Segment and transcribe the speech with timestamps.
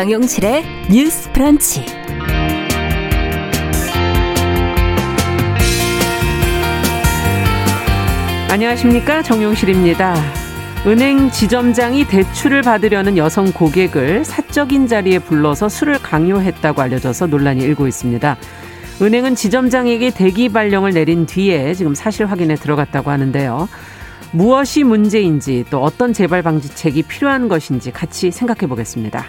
[0.00, 1.84] 정용실의 뉴스 프런치.
[8.48, 9.20] 안녕하십니까.
[9.20, 10.14] 정용실입니다.
[10.86, 18.38] 은행 지점장이 대출을 받으려는 여성 고객을 사적인 자리에 불러서 술을 강요했다고 알려져서 논란이 일고 있습니다.
[19.02, 23.68] 은행은 지점장에게 대기 발령을 내린 뒤에 지금 사실 확인에 들어갔다고 하는데요.
[24.32, 29.26] 무엇이 문제인지 또 어떤 재발 방지책이 필요한 것인지 같이 생각해 보겠습니다.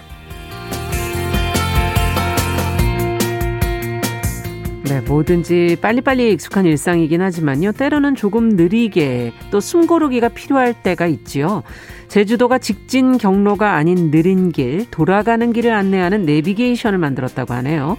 [4.92, 7.72] 네, 뭐든지 빨리빨리 익숙한 일상이긴 하지만요.
[7.72, 11.64] 때로는 조금 느리게 또 숨고르기가 필요할 때가 있지요.
[12.10, 17.96] 제주도가 직진 경로가 아닌 느린 길, 돌아가는 길을 안내하는 내비게이션을 만들었다고 하네요.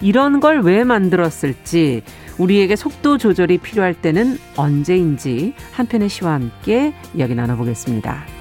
[0.00, 2.04] 이런 걸 왜 만들었을지,
[2.38, 8.39] 우리에게 속도 조절이 필요할 때는 언제인지 한편의 시와 함께 이야기 나눠보겠습니다.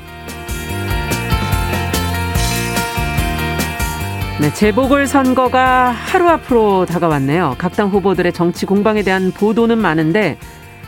[4.42, 7.56] 네, 재보궐 선거가 하루 앞으로 다가왔네요.
[7.58, 10.38] 각 당 후보들의 정치 공방에 대한 보도는 많은데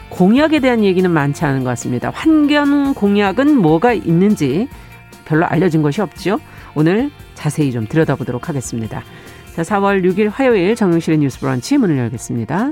[0.09, 2.11] 공약에 대한 얘기는 많지 않은 것 같습니다.
[2.13, 4.67] 환경 공약은 뭐가 있는지
[5.25, 6.39] 별로 알려진 것이 없죠.
[6.75, 9.03] 오늘 자세히 좀 들여다보도록 하겠습니다.
[9.53, 12.72] 자, 4월 6일 화요일 정용실의 뉴스 브런치 문을 열겠습니다.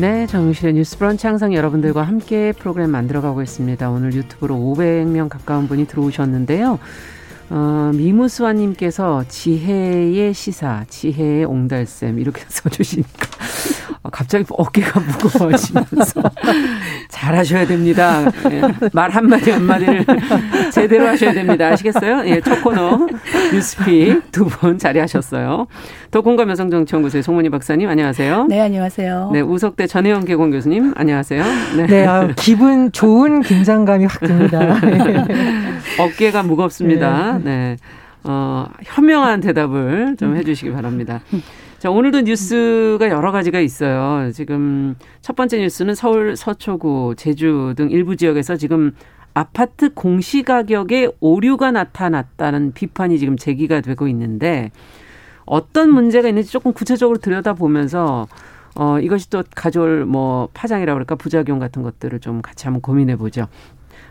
[0.00, 3.90] 네, 정유실의 뉴스 브런치 항상 여러분들과 함께 프로그램 만들어가고 있습니다.
[3.90, 6.78] 오늘 유튜브로 500명 가까운 분이 들어오셨는데요.
[7.50, 13.79] 어, 미무수아님께서 지혜의 시사, 지혜의 옹달샘 이렇게 써주시니까 어,
[14.10, 16.22] 갑자기 어깨가 무거워지면서
[17.10, 18.22] 잘하셔야 됩니다.
[18.50, 18.62] 예,
[18.94, 20.06] 말 한마디 한마디를
[20.72, 21.68] 제대로 하셔야 됩니다.
[21.68, 22.22] 아시겠어요?
[22.26, 23.06] 예, 첫 코너
[23.52, 25.66] 뉴스픽 두 분 자리하셨어요.
[26.10, 28.46] 더 공감 여성정치연구소의 송문희 박사님 안녕하세요.
[28.48, 29.30] 네, 안녕하세요.
[29.34, 31.44] 네, 우석대 전혜영 개공 교수님 안녕하세요.
[31.76, 34.76] 네, 네 아유, 기분 좋은 긴장감이 확 듭니다.
[36.00, 37.38] 어깨가 무겁습니다.
[37.38, 37.44] 네.
[37.44, 37.76] 네.
[38.24, 41.20] 어, 현명한 대답을 좀 해주시기 바랍니다.
[41.80, 44.30] 자, 오늘도 뉴스가 여러 가지가 있어요.
[44.32, 48.92] 지금 첫 번째 뉴스는 서울 서초구, 제주 등 일부 지역에서 지금
[49.32, 54.72] 아파트 공시 가격에 오류가 나타났다는 비판이 지금 제기가 되고 있는데
[55.46, 58.28] 어떤 문제가 있는지 조금 구체적으로 들여다보면서
[58.74, 63.48] 어, 이것이 또 가져올 뭐 파장이라고 그럴까 부작용 같은 것들을 좀 같이 한번 고민해 보죠.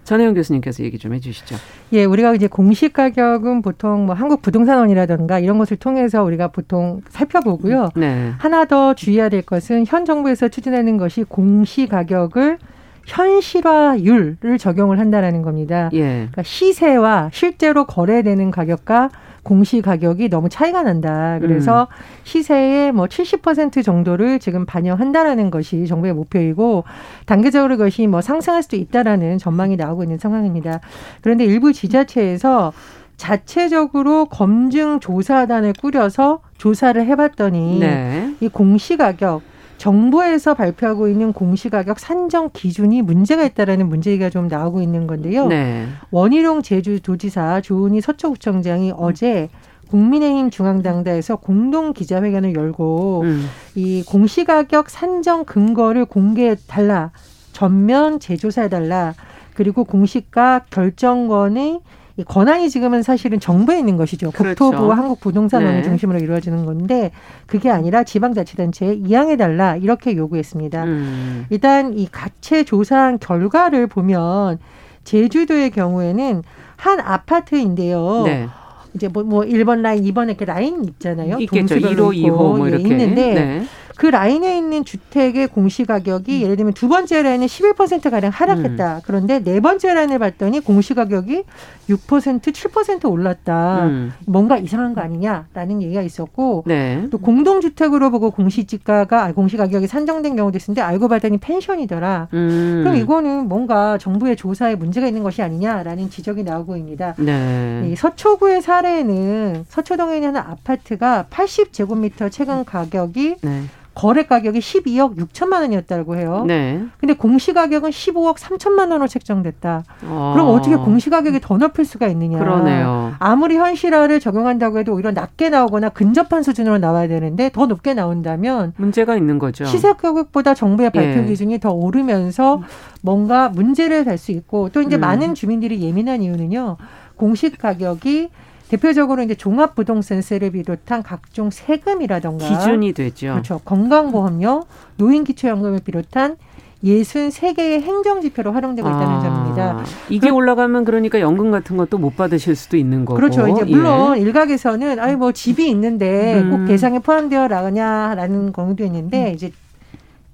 [0.03, 1.55] 전혜영 교수님께서 얘기 좀 해주시죠.
[1.93, 7.89] 예, 우리가 이제 공시 가격은 보통 뭐 한국 부동산원이라든가 이런 것을 통해서 우리가 보통 살펴보고요.
[7.95, 8.31] 네.
[8.37, 12.57] 하나 더 주의해야 될 것은 현 정부에서 추진하는 것이 공시 가격을
[13.05, 15.89] 현실화율을 적용을 한다라는 겁니다.
[15.93, 15.99] 예.
[16.01, 19.09] 그러니까 시세와 실제로 거래되는 가격과
[19.43, 21.37] 공시 가격이 너무 차이가 난다.
[21.39, 22.21] 그래서 음.
[22.23, 26.83] 시세의 뭐 70% 정도를 지금 반영한다라는 것이 정부의 목표이고
[27.25, 30.81] 단계적으로 그것이 뭐 상승할 수도 있다라는 전망이 나오고 있는 상황입니다.
[31.21, 32.73] 그런데 일부 지자체에서
[33.17, 38.33] 자체적으로 검증 조사단을 꾸려서 조사를 해봤더니 네.
[38.39, 39.41] 이 공시 가격
[39.79, 45.47] 정부에서 발표하고 있는 공시가격 산정 기준이 문제가 있다라는 문제가 좀 나오고 있는 건데요.
[45.47, 45.87] 네.
[46.11, 49.49] 원희룡 제주도지사 조은희 서초구청장이 어제
[49.87, 53.47] 국민의힘 중앙당다에서 공동 기자회견을 열고 음.
[53.73, 57.11] 이 공시가격 산정 근거를 공개해 달라
[57.53, 59.15] 전면 재조사해 달라
[59.53, 61.79] 그리고 공시가 결정권의
[62.19, 64.31] 이 권한이 지금은 사실은 정부에 있는 것이죠.
[64.31, 64.65] 그렇죠.
[64.65, 65.83] 국토부와 한국부동산원을 네.
[65.83, 67.11] 중심으로 이루어지는 건데
[67.45, 70.83] 그게 아니라 지방자치단체에 이양해달라 이렇게 요구했습니다.
[70.83, 71.45] 음.
[71.49, 74.59] 일단 이 가채 조사한 결과를 보면
[75.05, 76.43] 제주도의 경우에는
[76.75, 78.23] 한 아파트인데요.
[78.25, 78.47] 네.
[78.93, 81.37] 이제 뭐, 뭐 1번 라인, 2번 이렇게 라인 있잖아요.
[81.39, 81.75] 있겠죠.
[81.75, 82.83] 1호, 2호 뭐 예, 이렇게.
[82.89, 83.63] 있는데 네.
[83.99, 86.41] 그 라인에 있는 주택의 공시 가격이 음.
[86.41, 88.95] 예를 들면 두 번째 라인은 11% 가량 하락했다.
[88.95, 89.01] 음.
[89.03, 91.43] 그런데 네 번째 라인을 봤더니 공시 가격이
[91.89, 93.87] 6% 7% 올랐다.
[93.87, 94.13] 음.
[94.25, 97.07] 뭔가 이상한 거 아니냐라는 얘기가 있었고 네.
[97.11, 102.29] 또 공동 주택으로 보고 공시 지가가 아, 공시 가격이 산정된 경우도 있었는데 알고 봤더니 펜션이더라.
[102.31, 102.81] 음.
[102.85, 107.15] 그럼 이거는 뭔가 정부의 조사에 문제가 있는 것이 아니냐라는 지적이 나오고 있습니다.
[107.17, 107.89] 네.
[107.91, 113.63] 이 서초구의 사례에는 서초동에 있는 아파트가 80제곱미터 최근 가격이 네.
[113.99, 116.45] 거래 가격이 12억 6천만 원이었다고 해요.
[116.47, 116.81] 네.
[117.01, 119.83] 근데 공시 가격은 15억 3천만 원으로 책정됐다.
[120.05, 120.31] 어.
[120.33, 122.39] 그럼 어떻게 공시 가격이 더 높을 수가 있느냐?
[122.39, 123.13] 그러네요.
[123.19, 129.17] 아무리 현실화를 적용한다고 해도 오히려 낮게 나오거나 근접한 수준으로 나와야 되는데 더 높게 나온다면 문제가
[129.17, 129.65] 있는 거죠.
[129.65, 131.25] 시세 가격보다 정부의 발표 예.
[131.25, 132.61] 기준이 더 오르면서
[133.01, 135.01] 뭔가 문제를 달수 있고 또 이제 음.
[135.01, 136.77] 많은 주민들이 예민한 이유는요.
[137.17, 138.29] 공시 가격이
[138.69, 143.31] 대표적으로 이제 종합부동산세를 비롯한 각종 세금이라던가 기준이 되죠.
[143.31, 143.59] 그렇죠.
[143.65, 144.65] 건강보험료,
[144.97, 146.37] 노인기초연금을 비롯한
[146.83, 149.83] 예순 세 개의 행정 지표로 활용되고 있다는 아, 점입니다.
[150.09, 153.19] 이게 올라가면 그러니까 연금 같은 것도 못 받으실 수도 있는 거고.
[153.19, 153.47] 그렇죠.
[153.49, 154.21] 이제 물론 예.
[154.21, 156.51] 일각에서는 아니 뭐 집이 있는데 음.
[156.51, 159.33] 꼭 대상에 포함되어 나가냐라는 경우도 있는데 음.
[159.33, 159.51] 이제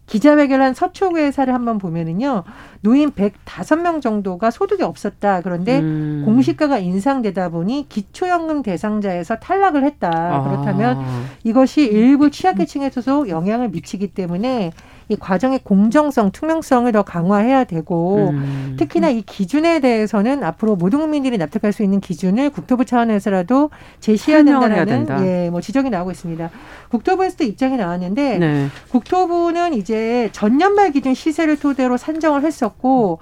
[0.08, 2.44] 기자회견한 서초구의 사를 한번 보면은요.
[2.82, 5.42] 노인 105명 정도가 소득이 없었다.
[5.42, 6.22] 그런데 음.
[6.26, 10.10] 공시가가 인상되다 보니 기초연금 대상자에서 탈락을 했다.
[10.14, 10.44] 아.
[10.44, 11.04] 그렇다면
[11.44, 14.72] 이것이 일부 취약계층에서도 영향을 미치기 때문에
[15.08, 18.76] 이 과정의 공정성, 투명성을 더 강화해야 되고 음.
[18.78, 23.70] 특히나 이 기준에 대해서는 앞으로 모든 국민들이 납득할 수 있는 기준을 국토부 차원에서라도
[24.00, 25.26] 제시해야 된다는 된다.
[25.26, 26.50] 예, 뭐 지적이 나오고 있습니다.
[26.90, 28.68] 국토부에서도 입장이 나왔는데 네.
[28.90, 33.20] 국토부는 이제 전년 말 기준 시세를 토대로 산정을 했었고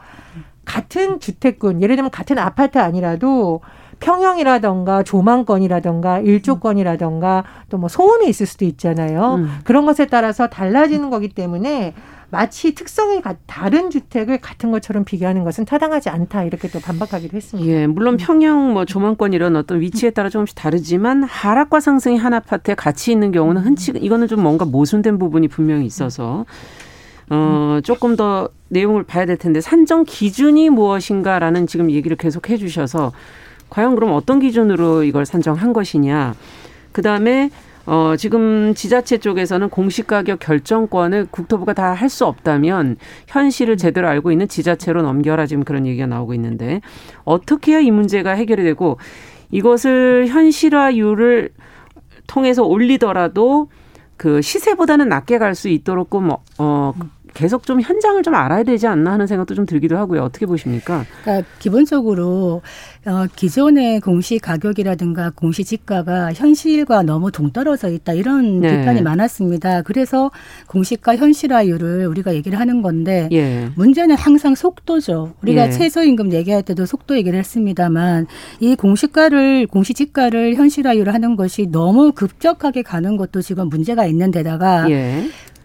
[0.65, 3.61] 같은 주택군 예를 들면 같은 아파트 아니라도
[4.03, 9.35] 평형이라던가 조망권이라던가 일조권이라던가 또 뭐 소음이 있을 수도 있잖아요.
[9.35, 9.49] 음.
[9.65, 11.93] 그런 것에 따라서 달라지는 거기 때문에
[12.29, 17.69] 마치 특성이 다른 주택을 같은 것처럼 비교하는 것은 타당하지 않다 이렇게 또 반박하기도 했습니다.
[17.69, 22.73] 예, 물론 평형 뭐 조망권 이런 어떤 위치에 따라 조금씩 다르지만 하락과 상승이 한 아파트에
[22.73, 26.45] 같이 있는 경우는 흔치 이거는 좀 뭔가 모순된 부분이 분명히 있어서
[27.29, 33.11] 어 조금 더 내용을 봐야 될 텐데 산정 기준이 무엇인가라는 지금 얘기를 계속 해주셔서
[33.73, 36.35] 과연 그럼 어떤 기준으로 이걸 산정한 것이냐.
[36.91, 37.49] 그 다음에
[37.87, 42.97] 어, 지금 지자체 쪽에서는 공시가격 결정권을 국토부가 다 할 수 없다면
[43.27, 46.81] 현실을 제대로 알고 있는 지자체로 넘겨라 지금 그런 얘기가 나오고 있는데
[47.25, 48.99] 어떻게 해야 이 문제가 해결이 되고
[49.49, 51.49] 이것을 현실화율을
[52.27, 53.69] 통해서 올리더라도
[54.17, 56.93] 그 시세보다는 낮게 갈 수 있도록 뭐, 어,
[57.33, 60.21] 계속 좀 현장을 좀 알아야 되지 않나 하는 생각도 좀 들기도 하고요.
[60.21, 61.05] 어떻게 보십니까?
[61.23, 62.61] 그러니까 기본적으로
[63.05, 68.77] 어, 기존의 공시 가격이라든가 공시 지가가 현실과 너무 동떨어져 있다 이런 네.
[68.77, 69.81] 비판이 많았습니다.
[69.81, 70.31] 그래서
[70.67, 73.69] 공시가 현실화율을 우리가 얘기를 하는 건데 예.
[73.75, 75.33] 문제는 항상 속도죠.
[75.41, 75.71] 우리가 예.
[75.71, 78.27] 최저임금 얘기할 때도 속도 얘기를 했습니다만
[78.61, 84.89] 이 공시가를 공시 지가를 현실화율을 하는 것이 너무 급격하게 가는 것도 지금 문제가 있는 데다가
[84.89, 85.23] 예.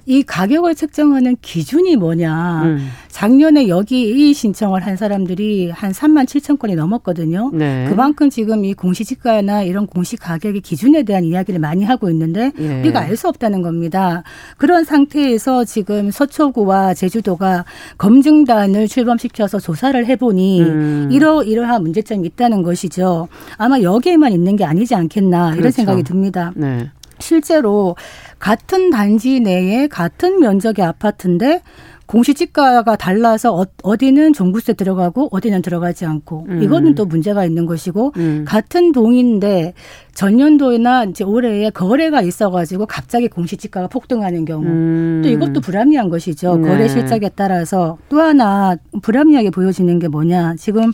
[0.08, 2.62] 이 가격을 책정하는 기준이 뭐냐.
[2.64, 2.88] 음.
[3.08, 7.50] 작년에 여기 이 신청을 한 사람들이 한 3만 7천 건이 넘었거든요.
[7.52, 7.84] 네.
[7.90, 12.80] 그만큼 지금 이 공시지가나 이런 공시 가격의 기준에 대한 이야기를 많이 하고 있는데 예.
[12.80, 14.22] 우리가 알 수 없다는 겁니다.
[14.56, 17.64] 그런 상태에서 지금 서초구와 제주도가
[17.98, 21.08] 검증단을 출범시켜서 조사를 해보니 음.
[21.12, 23.28] 이러 이러한 문제점이 있다는 것이죠.
[23.56, 25.58] 아마 여기에만 있는 게 아니지 않겠나 그렇죠.
[25.60, 26.52] 이런 생각이 듭니다.
[26.54, 26.88] 네.
[27.20, 27.96] 실제로
[28.38, 31.62] 같은 단지 내에 같은 면적의 아파트인데
[32.08, 36.62] 공시지가가 달라서 어, 디는 종부세 들어가고 어디는 들어가지 않고 음.
[36.62, 38.44] 이거는 또 문제가 있는 것이고 음.
[38.48, 39.74] 같은 동인데
[40.14, 45.20] 전년도나 이제 올해에 거래가 있어가지고 갑자기 공시지가가 폭등하는 경우 음.
[45.22, 46.68] 또 이것도 불합리한 것이죠 네.
[46.68, 50.92] 거래 실적에 따라서 또 하나 불합리하게 보여지는 게 뭐냐 지금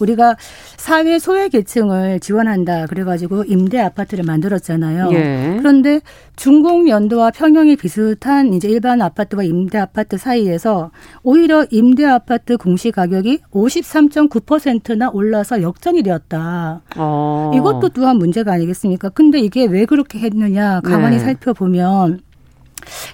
[0.00, 0.36] 우리가
[0.76, 5.10] 사회 소외 계층을 지원한다 그래가지고 임대 아파트를 만들었잖아요.
[5.12, 5.56] 예.
[5.58, 6.00] 그런데
[6.36, 10.90] 중공 연도와 평형이 비슷한 이제 일반 아파트와 임대 아파트 사이에서
[11.22, 16.82] 오히려 임대 아파트 공시 가격이 53.9%나 올라서 역전이 되었다.
[16.96, 17.52] 어.
[17.54, 19.08] 이것도 또한 문제가 아니겠습니까?
[19.10, 21.24] 근데 이게 왜 그렇게 했느냐 가만히 네.
[21.24, 22.20] 살펴보면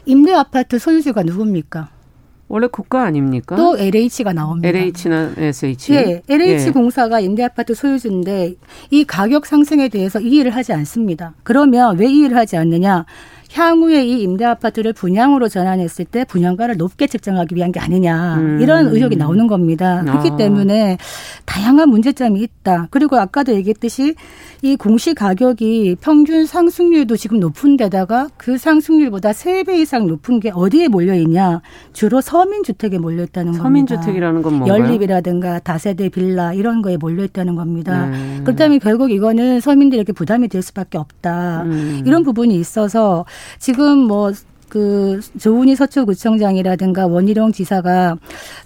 [0.05, 1.89] 임대 아파트 소유주가 누굽니까?
[2.53, 3.57] 원래 국가 아닙니까?
[3.57, 4.69] 또 LH가 나옵니다.
[4.69, 5.95] LH나 SH.
[5.95, 6.71] 예, LH 예.
[6.71, 8.57] 공사가 임대 아파트 소유주인데
[8.91, 11.33] 이 가격 상승에 대해서 이의를 하지 않습니다.
[11.45, 13.07] 그러면 왜 이의를 하지 않느냐?
[13.53, 18.59] 향후에 이 임대 아파트를 분양으로 전환했을 때 분양가를 높게 책정하기 위한 게 아니냐 음.
[18.61, 20.03] 이런 의혹이 나오는 겁니다.
[20.05, 20.37] 그렇기 아.
[20.37, 20.99] 때문에
[21.45, 22.89] 다양한 문제점이 있다.
[22.91, 24.15] 그리고 아까도 얘기했듯이
[24.63, 30.51] 이 공시 가격이 평균 상승률도 지금 높은 데다가 그 상승률보다 세 배 이상 높은 게
[30.53, 31.61] 어디에 몰려 있냐?
[31.93, 33.63] 주로 서민 주택에 몰려 있다는 겁니다.
[33.63, 34.83] 서민 주택이라는 건 뭔가요?
[34.83, 38.07] 연립이라든가 다세대 빌라 이런 거에 몰려 있다는 겁니다.
[38.07, 38.41] 네.
[38.43, 41.63] 그렇다면 결국 이거는 서민들에게 부담이 될 수밖에 없다.
[41.65, 42.03] 음.
[42.07, 43.25] 이런 부분이 있어서
[43.59, 44.33] 지금 뭐
[44.73, 48.17] 그 조은희 서초구청장이라든가 원희룡 지사가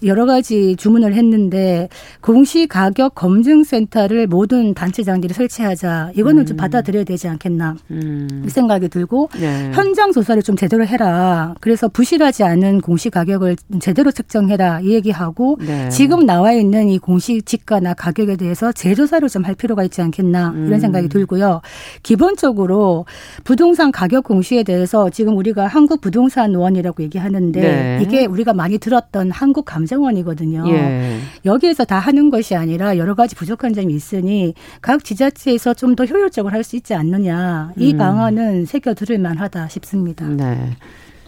[0.05, 1.89] 여러 가지 주문을 했는데
[2.21, 6.13] 공시 가격 검증 센터를 모든 단체장들이 설치하자.
[6.15, 6.47] 이거는 음.
[6.47, 7.75] 좀 받아들여야 되지 않겠나.
[7.91, 8.45] 음.
[8.47, 9.73] 이 생각이 들고 네.
[9.75, 11.57] 현장 조사를 좀 제대로 해라.
[11.61, 14.83] 그래서 부실하지 않은 공시 가격을 제대로 측정해라.
[14.83, 15.89] 이 얘기하고 네.
[15.89, 20.53] 지금 나와 있는 이 공시 지가나 가격에 대해서 재조사를 좀 할 필요가 있지 않겠나.
[20.55, 20.79] 이런 음.
[20.79, 21.63] 생각이 들고요.
[22.05, 23.07] 기본적으로
[23.43, 27.99] 부동산 가격 공시에 대해서 지금 우리가 한국 부동산 원이라고 얘기하는데 네.
[28.03, 30.65] 이게 우리가 많이 들었던 한국 감정원이거든요.
[30.69, 31.19] 예.
[31.45, 36.53] 여기에서 다 하는 것이 아니라 여러 가지 부족한 점이 있으니 각 지자체에서 좀 더 효율적으로
[36.53, 37.73] 할 수 있지 않느냐.
[37.77, 37.99] 이 음.
[37.99, 40.27] 방안은 새겨 들을 만하다 싶습니다.
[40.27, 40.71] 네.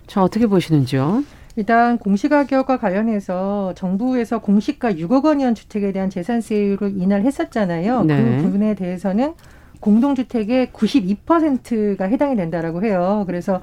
[0.06, 1.22] 자, 어떻게 보시는지요?
[1.56, 8.04] 일단 공시가격과 관련해서 정부에서 공시가 6억 원이던 주택에 대한 재산세율을 인하를 했었잖아요.
[8.04, 8.16] 네.
[8.36, 9.34] 그 부분에 대해서는
[9.80, 13.24] 공동주택의 92%가 해당이 된다라고 해요.
[13.26, 13.60] 그래서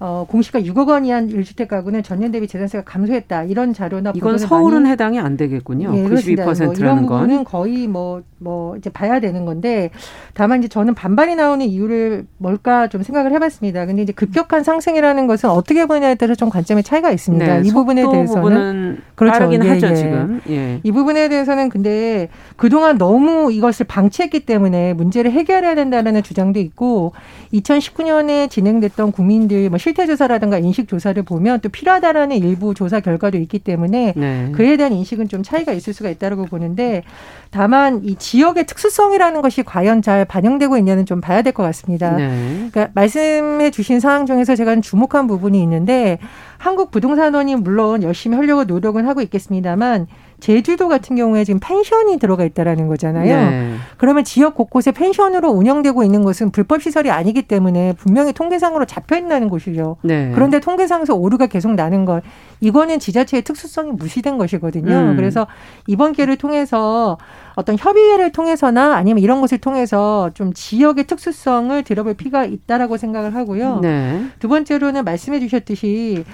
[0.00, 3.44] 어, 공시가 6억 원 이 한 1주택 가구는 전년 대비 재산세가 감소했다.
[3.44, 5.92] 이런 자료나 이건 서울은 많이, 해당이 안 되겠군요.
[5.94, 9.90] 예, 92%라는 뭐 이런 부분은 거의 뭐뭐 뭐 이제 봐야 되는 건데
[10.34, 13.86] 다만 이제 저는 반반이 나오는 이유를 뭘까 좀 생각을 해 봤습니다.
[13.86, 17.60] 근데 이제 급격한 상승이라는 것은 어떻게 보냐에 따라 좀 관점의 차이가 있습니다.
[17.60, 19.52] 네, 이 부분에 대해서는 그렇죠.
[19.52, 19.94] 예, 하죠 예.
[19.94, 20.40] 지금.
[20.48, 20.80] 예.
[20.82, 27.12] 이 부분에 대해서는 근데 그동안 너무 이것을 방치했기 때문에 문제를 해결해야 된다는 주장도 있고
[27.52, 33.58] 2019년에 진행됐던 국민들 뭐 실태 조사라든가 인식 조사를 보면 또 필요하다라는 일부 조사 결과도 있기
[33.58, 34.50] 때문에 네.
[34.52, 37.02] 그에 대한 인식은 좀 차이가 있을 수가 있다고 보는데
[37.50, 42.16] 다만 이 지역의 특수성이라는 것이 과연 잘 반영되고 있냐는 좀 봐야 될 것 같습니다.
[42.16, 42.66] 네.
[42.72, 46.18] 그러니까 말씀해 주신 상황 중에서 제가 주목한 부분이 있는데
[46.56, 50.06] 한국 부동산원이 물론 열심히 하려고 노력은 하고 있겠습니다만
[50.44, 53.34] 제주도 같은 경우에 지금 펜션이 들어가 있다라는 거잖아요.
[53.34, 53.74] 네.
[53.96, 59.48] 그러면 지역 곳곳에 펜션으로 운영되고 있는 것은 불법 시설이 아니기 때문에 분명히 통계상으로 잡혀 있는
[59.48, 59.96] 곳이죠.
[60.02, 60.32] 네.
[60.34, 62.22] 그런데 통계상에서 오류가 계속 나는 것
[62.60, 64.94] 이거는 지자체의 특수성이 무시된 것이거든요.
[64.94, 65.16] 음.
[65.16, 65.46] 그래서
[65.86, 67.16] 이번 기회를 통해서
[67.56, 73.80] 어떤 협의회를 통해서나 아니면 이런 것을 통해서 좀 지역의 특수성을 들어볼 필요가 있다라고 생각을 하고요.
[73.80, 74.24] 네.
[74.38, 76.24] 두 번째로는 말씀해 주셨듯이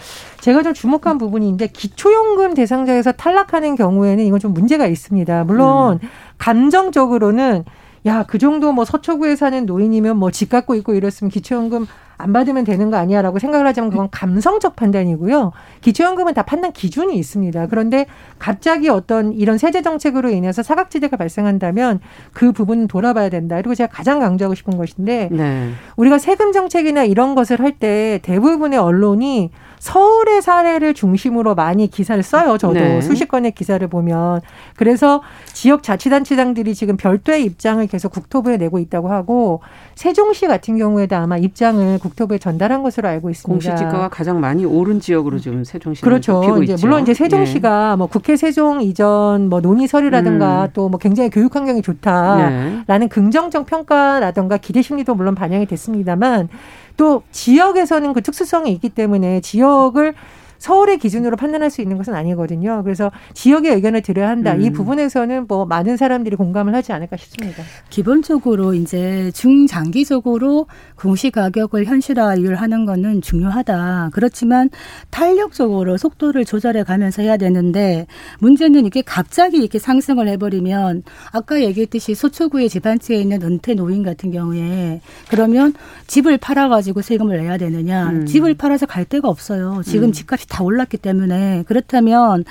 [0.40, 5.44] 제가 좀 주목한 부분인데 기초연금 대상자에서 탈락하는 경우에는 이건 좀 문제가 있습니다.
[5.44, 6.08] 물론 음.
[6.38, 7.64] 감정적으로는
[8.06, 12.64] 야, 그 정도 뭐 서초구에 사는 노인이면 뭐 집 갖고 있고 이랬으면 기초연금 안 받으면
[12.64, 15.52] 되는 거 아니야라고 생각을 하지만 그건 감성적 판단이고요.
[15.80, 17.66] 기초연금은 다 판단 기준이 있습니다.
[17.68, 18.06] 그런데
[18.38, 22.00] 갑자기 어떤 이런 세제 정책으로 인해서 사각지대가 발생한다면
[22.34, 23.56] 그 부분은 돌아봐야 된다.
[23.56, 25.70] 그리고 제가 가장 강조하고 싶은 것인데 네.
[25.96, 32.58] 우리가 세금 정책이나 이런 것을 할 때 대부분의 언론이 서울의 사례를 중심으로 많이 기사를 써요.
[32.58, 33.00] 저도 네.
[33.00, 34.42] 수십 건의 기사를 보면.
[34.76, 35.22] 그래서
[35.54, 39.62] 지역 자치단체장들이 지금 별도의 입장을 계속 국토부에 내고 있다고 하고
[39.94, 43.70] 세종시 같은 경우에도 아마 입장을 국토부에 전달한 것으로 알고 있습니다.
[43.70, 46.42] 공시지가가 가장 많이 오른 지역으로 지금 세종시 그렇죠.
[46.62, 46.86] 이제 있죠.
[46.86, 47.96] 물론 이제 세종시가 네.
[47.96, 50.68] 뭐 국회 세종 이전 뭐 논의설이라든가 음.
[50.74, 53.08] 또뭐 굉장히 교육 환경이 좋다라는 네.
[53.08, 56.48] 긍정적 평가라든가 기대 심리도 물론 반영이 됐습니다만
[56.96, 60.14] 또 지역에서는 그 특수성이 있기 때문에 지역을
[60.60, 62.82] 서울의 기준으로 판단할 수 있는 것은 아니거든요.
[62.84, 64.54] 그래서 지역의 의견을 들어야 한다.
[64.54, 64.60] 음.
[64.60, 67.64] 이 부분에서는 뭐 많은 사람들이 공감을 하지 않을까 싶습니다.
[67.88, 74.10] 기본적으로 이제 중장기적으로 공시 가격을 현실화하는 거는 중요하다.
[74.12, 74.68] 그렇지만
[75.08, 78.06] 탄력적으로 속도를 조절해 가면서 해야 되는데
[78.40, 81.02] 문제는 이게 갑자기 이렇게 상승을 해버리면
[81.32, 85.00] 아까 얘기했듯이 소초구의 집한 채에 있는 은퇴 노인 같은 경우에
[85.30, 85.72] 그러면
[86.06, 88.10] 집을 팔아가지고 세금을 내야 되느냐?
[88.10, 88.26] 음.
[88.26, 89.80] 집을 팔아서 갈 데가 없어요.
[89.86, 90.12] 지금 음.
[90.12, 92.44] 집값이 다 올랐기 때문에 그렇다면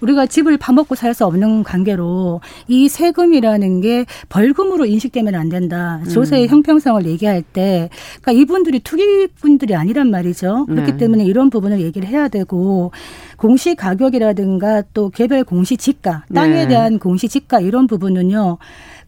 [0.00, 6.02] 우리가 집을 파먹고 살 수 없는 관계로 이 세금이라는 게 벌금으로 인식되면 안 된다.
[6.12, 6.48] 조세의 음.
[6.50, 7.88] 형평성을 얘기할 때,
[8.20, 10.66] 그러니까 이분들이 투기분들이 아니란 말이죠.
[10.66, 10.96] 그렇기 네.
[10.98, 12.90] 때문에 이런 부분을 얘기를 해야 되고
[13.38, 16.68] 공시 가격이라든가 또 개별 공시 지가, 땅에 네.
[16.68, 18.58] 대한 공시 지가 이런 부분은요.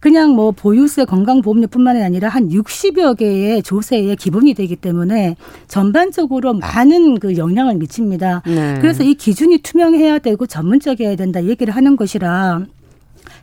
[0.01, 5.37] 그냥 뭐 보유세 건강보험료뿐만이 아니라 한 60여 개의 조세의 기본이 되기 때문에
[5.67, 8.43] 전반적으로 많은 그 영향을 미칩니다.
[8.47, 8.79] 네.
[8.81, 12.63] 그래서 이 기준이 투명해야 되고 전문적이어야 된다 얘기를 하는 것이라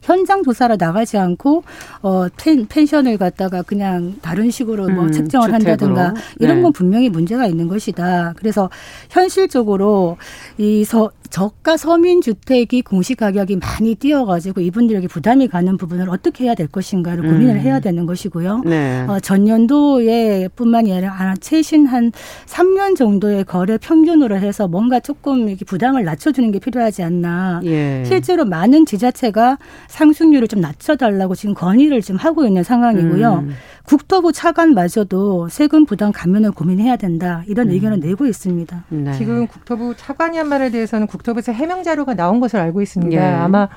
[0.02, 1.64] 현장 조사를 나가지 않고
[2.04, 5.72] 어 펜, 펜션을 갖다가 그냥 다른 식으로 뭐 음, 책정을 주택으로.
[5.98, 6.62] 한다든가 이런 네.
[6.62, 8.34] 건 분명히 문제가 있는 것이다.
[8.38, 8.70] 그래서
[9.10, 10.18] 현실적으로
[10.58, 16.56] 이 서 저가 서민 주택이 공시 가격이 많이 뛰어가지고 이분들에게 부담이 가는 부분을 어떻게 해야
[16.56, 17.60] 될 것인가를 고민을 음.
[17.60, 18.62] 해야 되는 것이고요.
[18.64, 19.06] 네.
[19.10, 22.14] 어, 전년도에 뿐만이 아니라 최신 한
[22.46, 27.60] 3년 정도의 거래 평균으로 해서 뭔가 조금 이렇게 부담을 낮춰주는 게 필요하지 않나.
[27.66, 28.06] 예.
[28.06, 29.58] 실제로 많은 지자체가
[29.90, 33.34] 상승률을 좀 낮춰달라고 지금 건의를 좀 하고 있는 상황이고요.
[33.34, 33.56] 음.
[33.84, 37.74] 국토부 차관마저도 세금 부담 감면을 고민해야 된다 이런 음.
[37.74, 38.86] 의견을 내고 있습니다.
[38.88, 39.14] 네.
[39.14, 43.22] 지금 국토부 차관이 한 말에 대해서는 국 토부에서 해명 자료가 나온 것으로 알고 있습니다.
[43.22, 43.26] 예.
[43.36, 43.68] 아마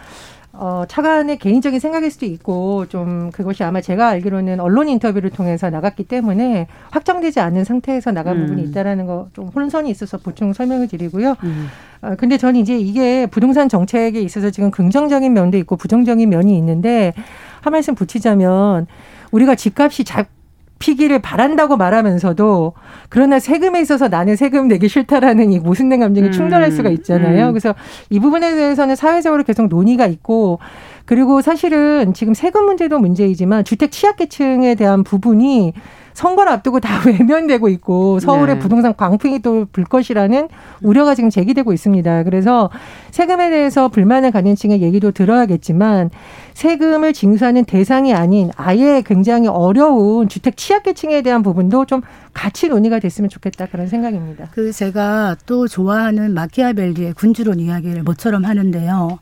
[0.52, 6.04] 어, 차관의 개인적인 생각일 수도 있고 좀 그것이 아마 제가 알기로는 언론 인터뷰를 통해서 나갔기
[6.04, 8.46] 때문에 확정되지 않은 상태에서 나간 음.
[8.46, 11.36] 부분이 있다라는 거 좀 혼선이 있어서 보충 설명을 드리고요.
[11.44, 11.68] 음.
[12.02, 17.12] 어, 근데 저는 이제 이게 부동산 정책에 있어서 지금 긍정적인 면도 있고 부정적인 면이 있는데
[17.60, 18.86] 한 말씀 붙이자면
[19.30, 20.26] 우리가 집값이 잡
[20.78, 22.73] 피기를 바란다고 말하면서도
[23.08, 26.32] 그러나 세금에 있어서 나는 세금 내기 싫다라는 이 모순된 감정이 음.
[26.32, 27.49] 충돌할 수가 있잖아요.
[27.49, 27.52] 음.
[27.52, 27.75] 그래서
[28.11, 30.58] 이 부분에 대해서는 사회적으로 계속 논의가 있고
[31.04, 35.73] 그리고 사실은 지금 세금 문제도 문제이지만 주택 취약계층에 대한 부분이
[36.18, 38.60] 선거를 앞두고 다 외면되고 있고 서울의 네.
[38.60, 40.48] 부동산 광풍이 또 불 것이라는
[40.82, 42.25] 우려가 지금 제기되고 있습니다.
[42.25, 42.70] 그래서
[43.10, 46.10] 세금에 대해서 불만을 가진 층의 얘기도 들어야겠지만
[46.54, 53.28] 세금을 징수하는 대상이 아닌 아예 굉장히 어려운 주택 취약계층에 대한 부분도 좀 같이 논의가 됐으면
[53.30, 54.48] 좋겠다 그런 생각입니다.
[54.52, 59.18] 그 제가 또 좋아하는 마키아벨리의 군주론 이야기를 모처럼 하는데요.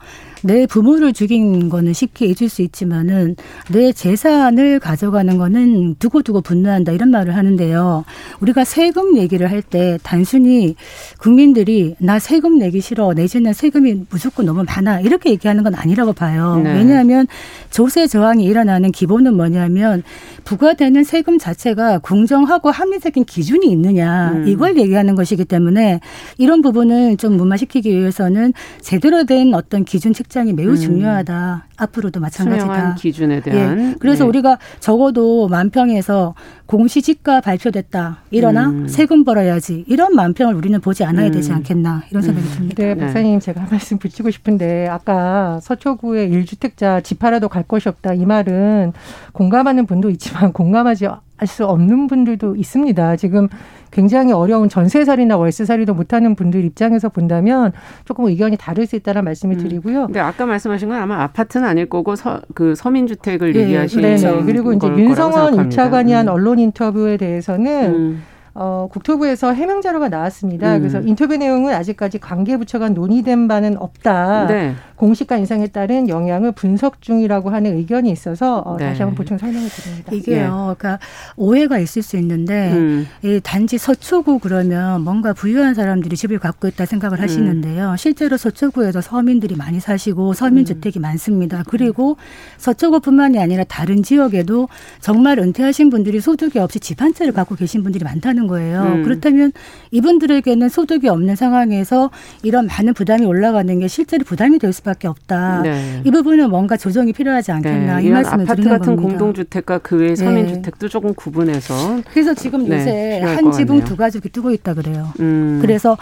[0.46, 3.36] 내 부모를 죽인 거는 쉽게 잊을 수 있지만은
[3.70, 8.04] 내 재산을 가져가는 거는 두고두고 분노한다 이런 말을 하는데요.
[8.40, 10.76] 우리가 세금 얘기를 할 때 단순히
[11.18, 16.60] 국민들이 나 세금 내기 싫어 내지는 세금이 무조건 너무 많아 이렇게 얘기하는 건 아니라고 봐요.
[16.62, 16.74] 네.
[16.74, 17.26] 왜냐하면
[17.70, 20.04] 조세 저항이 일어나는 기본은 뭐냐면
[20.44, 24.46] 부과되는 세금 자체가 공정하고 합리적인 기준이 있느냐 음.
[24.46, 25.98] 이걸 얘기하는 것이기 때문에
[26.38, 30.76] 이런 부분을 좀 무마시키기 위해서는 제대로 된 어떤 기준 책정 이 매우 음.
[30.76, 31.66] 중요하다.
[31.76, 32.94] 앞으로도 마찬가지다.
[32.94, 33.78] 기준에 대한.
[33.92, 33.94] 예.
[33.98, 34.28] 그래서 네.
[34.28, 36.34] 우리가 적어도 만평에서
[36.66, 38.18] 공시지가 발표됐다.
[38.30, 38.88] 일어나 음.
[38.88, 39.84] 세금 벌어야지.
[39.86, 41.56] 이런 만평을 우리는 보지 않아야 되지 음.
[41.56, 42.52] 않겠나 이런 생각이 음.
[42.54, 42.82] 듭니다.
[42.82, 43.38] 네, 박사님 네.
[43.40, 48.92] 제가 한 말씀 붙이고 싶은데 아까 서초구의 일주택자 집하라도 갈 곳이 없다 이 말은
[49.32, 53.16] 공감하는 분도 있지만 공감하지 할 수 없는 분들도 있습니다.
[53.16, 53.48] 지금
[53.96, 57.72] 굉장히 어려운 전세살이나 월세살이도 못하는 분들 입장에서 본다면
[58.04, 59.62] 조금 의견이 다를 수 있다는 말씀을 음.
[59.62, 60.06] 드리고요.
[60.08, 64.74] 근데 아까 말씀하신 건 아마 아파트는 아닐 거고 서, 그 서민주택을 예, 얘기하시는 네, 그리고
[64.74, 66.34] 이제 윤성원 입차관이 한 음.
[66.34, 68.22] 언론 인터뷰에 대해서는 음.
[68.58, 70.76] 어, 국토부에서 해명 자료가 나왔습니다.
[70.76, 70.80] 음.
[70.80, 74.46] 그래서 인터뷰 내용은 아직까지 관계 부처 간 논의된 바는 없다.
[74.48, 74.74] 네.
[74.96, 78.86] 공시가 인상에 따른 영향을 분석 중이라고 하는 의견이 있어서 어, 네.
[78.86, 80.12] 다시 한번 보충 설명을 드립니다.
[80.12, 80.40] 이게요.
[80.40, 80.74] 네.
[80.78, 80.98] 그러니까
[81.36, 83.06] 오해가 있을 수 있는데 음.
[83.22, 87.22] 이 단지 서초구 그러면 뭔가 부유한 사람들이 집을 갖고 있다 생각을 음.
[87.22, 87.94] 하시는데요.
[87.96, 90.64] 실제로 서초구에도 서민들이 많이 사시고 서민 음.
[90.64, 91.62] 주택이 많습니다.
[91.68, 92.16] 그리고
[92.56, 94.68] 서초구뿐만이 아니라 다른 지역에도
[95.00, 98.82] 정말 은퇴하신 분들이 소득이 없이 집 한 채를 갖고 계신 분들이 많다는 거예요.
[98.82, 99.02] 음.
[99.02, 99.52] 그렇다면
[99.90, 102.10] 이분들에게는 소득이 없는 상황에서
[102.42, 104.86] 이런 많은 부담이 올라가는 게 실제로 부담이 될 수.
[104.86, 105.62] 수밖에 없다.
[105.62, 106.02] 네.
[106.04, 108.06] 이 부분은 뭔가 조정이 필요하지 않겠나 네.
[108.06, 109.18] 이 말씀을 아파트 드리는 같은 겁니다.
[109.18, 110.92] 공동주택과 그 외의 서민주택도 네.
[110.92, 115.12] 조금 구분해서 그래서 지금 네, 요새 한 지붕 두 가족이 뜨고 있다 그래요.
[115.20, 115.58] 음.
[115.60, 115.96] 그래서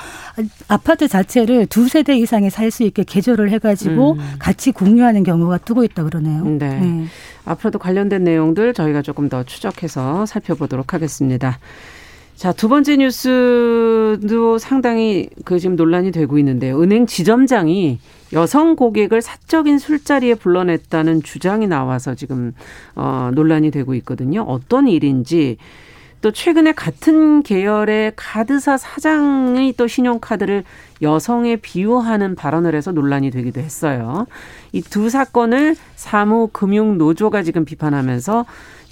[0.68, 4.18] 아파트 자체를 두 세대 이상이 살 수 있게 개조를 해가지고 음.
[4.40, 6.44] 같이 공유하는 경우가 뜨고 있다 그러네요.
[6.44, 6.80] 네.
[6.80, 7.04] 네.
[7.44, 11.58] 앞으로도 관련된 내용들 저희가 조금 더 추적해서 살펴보도록 하겠습니다.
[12.36, 16.80] 자, 두 번째 뉴스도 상당히 그 지금 논란이 되고 있는데요.
[16.82, 18.00] 은행 지점장이
[18.32, 22.52] 여성 고객을 사적인 술자리에 불러냈다는 주장이 나와서 지금
[22.96, 24.42] 어 논란이 되고 있거든요.
[24.42, 25.58] 어떤 일인지
[26.20, 30.64] 또 최근에 같은 계열의 카드사 사장의 또 신용카드를
[31.02, 34.26] 여성에 비유하는 발언을 해서 논란이 되기도 했어요.
[34.72, 38.44] 이 두 사건을 사무금융노조가 지금 비판하면서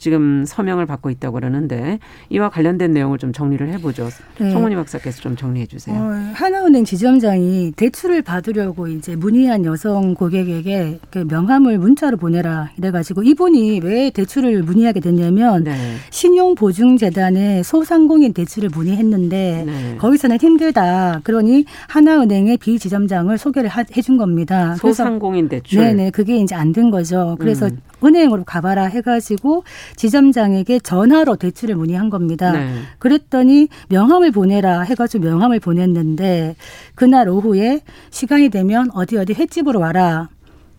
[0.06, 4.08] 지금 서명을 받고 있다고 그러는데 이와 관련된 내용을 좀 정리를 해보죠.
[4.40, 4.50] 네.
[4.50, 5.94] 송문희 박사께서 좀 정리해 주세요.
[5.96, 13.78] 어, 하나은행 지점장이 대출을 받으려고 이제 문의한 여성 고객에게 그 명함을 문자로 보내라 이래가지고 이분이
[13.84, 15.76] 왜 대출을 문의하게 됐냐면 네.
[16.10, 19.96] 신용보증재단에 소상공인 대출을 문의했는데 네.
[19.98, 21.20] 거기서는 힘들다.
[21.22, 24.74] 그러니 하나은행의 비지점장을 소개를 해준 겁니다.
[24.74, 25.78] 소상공인 대출.
[25.80, 27.36] 네네 그게 이제 안 된 거죠.
[27.38, 27.78] 그래서 음.
[28.04, 29.64] 은행으로 가봐라 해가지고
[29.96, 32.52] 지점장에게 전화로 대출을 문의한 겁니다.
[32.52, 32.74] 네.
[32.98, 36.56] 그랬더니 명함을 보내라 해가지고 명함을 보냈는데
[36.94, 40.28] 그날 오후에 시간이 되면 어디 어디 횟집으로 와라.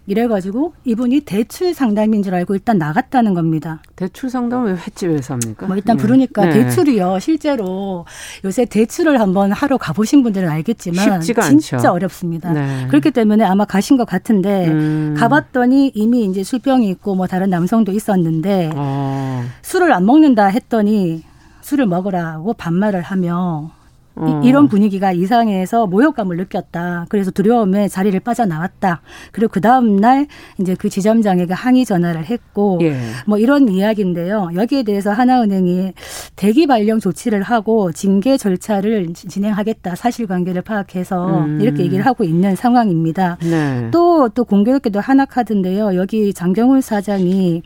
[0.06, 3.82] 이래가지고 이분이 대출 상담인 줄 알고 일단 나갔다는 겁니다.
[3.96, 5.66] 대출 상담을 왜 횟집에서 합니까?
[5.66, 6.54] 뭐 일단 부르니까 네.
[6.54, 7.20] 대출이요.
[7.20, 8.06] 실제로
[8.44, 11.90] 요새 대출을 한번 하러 가보신 분들은 알겠지만 진짜 않죠.
[11.92, 12.52] 어렵습니다.
[12.52, 12.88] 네.
[12.88, 15.16] 그렇기 때문에 아마 가신 것 같은데 음.
[15.18, 19.44] 가봤더니 이미 이제 술병이 있고 뭐 다른 남성도 있었는데 어.
[19.62, 21.24] 술을 안 먹는다 했더니
[21.62, 23.72] 술을 먹으라고 반말을 하며
[24.16, 24.42] 어.
[24.44, 27.08] 이, 런 분위기가 이상해서 모욕감을 느꼈다.
[27.10, 29.02] 그래서 두려움에 자리를 빠져나왔다.
[29.32, 30.28] 그리고 그 다음 날
[30.60, 32.96] 이제 그 지점장에게 항의 전화를 했고 예.
[33.26, 34.50] 뭐 이런 이야기인데요.
[34.54, 35.94] 여기에 대해서 하나은행이
[36.36, 39.96] 대기 발령 조치를 하고 징계 절차를 진행하겠다.
[39.96, 41.62] 사실관계를 파악해서 음.
[41.62, 43.38] 이렇게 얘기를 하고 있는 상황입니다.
[43.92, 44.34] 또또 네.
[44.36, 45.96] 또 공교롭게도 하나카드인데요.
[45.96, 47.64] 여기 장경훈 사장이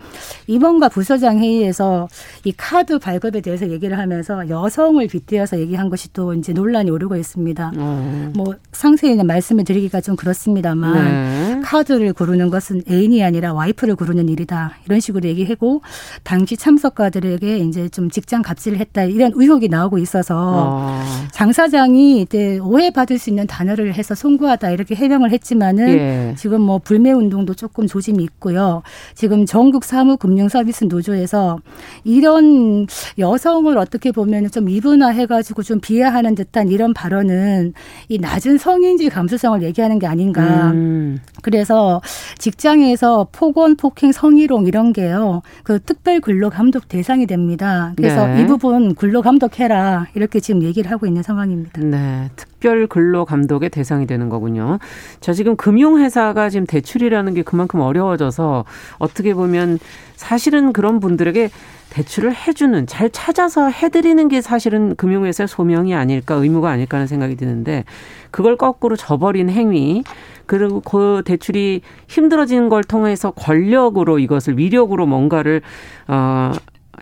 [0.48, 2.08] 임원과 부서장 회의에서
[2.46, 7.72] 이 카드 발급에 대해서 얘기를 하면서 여성을 빗대어서 얘기한 것이 또 이제 논란이 오르고 있습니다.
[7.78, 8.32] 어.
[8.36, 11.62] 뭐 상세히는 말씀을 드리기가 좀 그렇습니다만 네.
[11.64, 14.74] 카드를 고르는 것은 애인이 아니라 와이프를 고르는 일이다.
[14.86, 15.82] 이런 식으로 얘기하고
[16.24, 19.04] 당시 참석가들에게 이제 좀 직장 갑질을 했다.
[19.04, 21.04] 이런 의혹이 나오고 있어서 어.
[21.32, 26.36] 장 사장이 이제 오해받을 수 있는 단어를 해서 송구하다 이렇게 해명을 했지만은 예.
[26.38, 28.84] 지금 뭐 불매 운동도 조금 조짐이 있고요.
[29.16, 31.60] 지금 전국 사무 금융 서비스 노조에서
[32.04, 37.74] 이런 여성을 어떻게 보면 좀 이분화해가지고 좀 비하하는 하는 듯한 이런 발언은
[38.10, 40.72] 이 낮은 성인지 감수성을 얘기하는 게 아닌가.
[40.72, 41.20] 음.
[41.42, 42.02] 그래서
[42.38, 45.42] 직장에서 폭언, 폭행, 성희롱 이런 게요.
[45.64, 47.94] 그 특별 근로 감독 대상이 됩니다.
[47.96, 48.42] 그래서 네.
[48.42, 50.08] 이 부분 근로 감독해라.
[50.16, 51.82] 이렇게 지금 얘기를 하고 있는 상황입니다.
[51.82, 52.30] 네.
[52.36, 54.80] 특별 근로 감독의 대상이 되는 거군요.
[55.22, 58.66] 저 지금 금융회사가 지금 대출이라는 게 그만큼 어려워져서
[58.98, 59.80] 어떻게 보면
[60.16, 61.50] 사실은 그런 분들에게
[61.90, 67.86] 대출을 해주는 잘 찾아서 해드리는 게 사실은 금융회사의 소명이 아닐까 의무가 아닐까 하는 생각이 드는데
[68.32, 70.04] 그걸 거꾸로 저버린 행위
[70.46, 75.62] 그리고 그 대출이 힘들어지는 걸 통해서 권력으로 이것을 위력으로 뭔가를
[76.08, 76.52] 어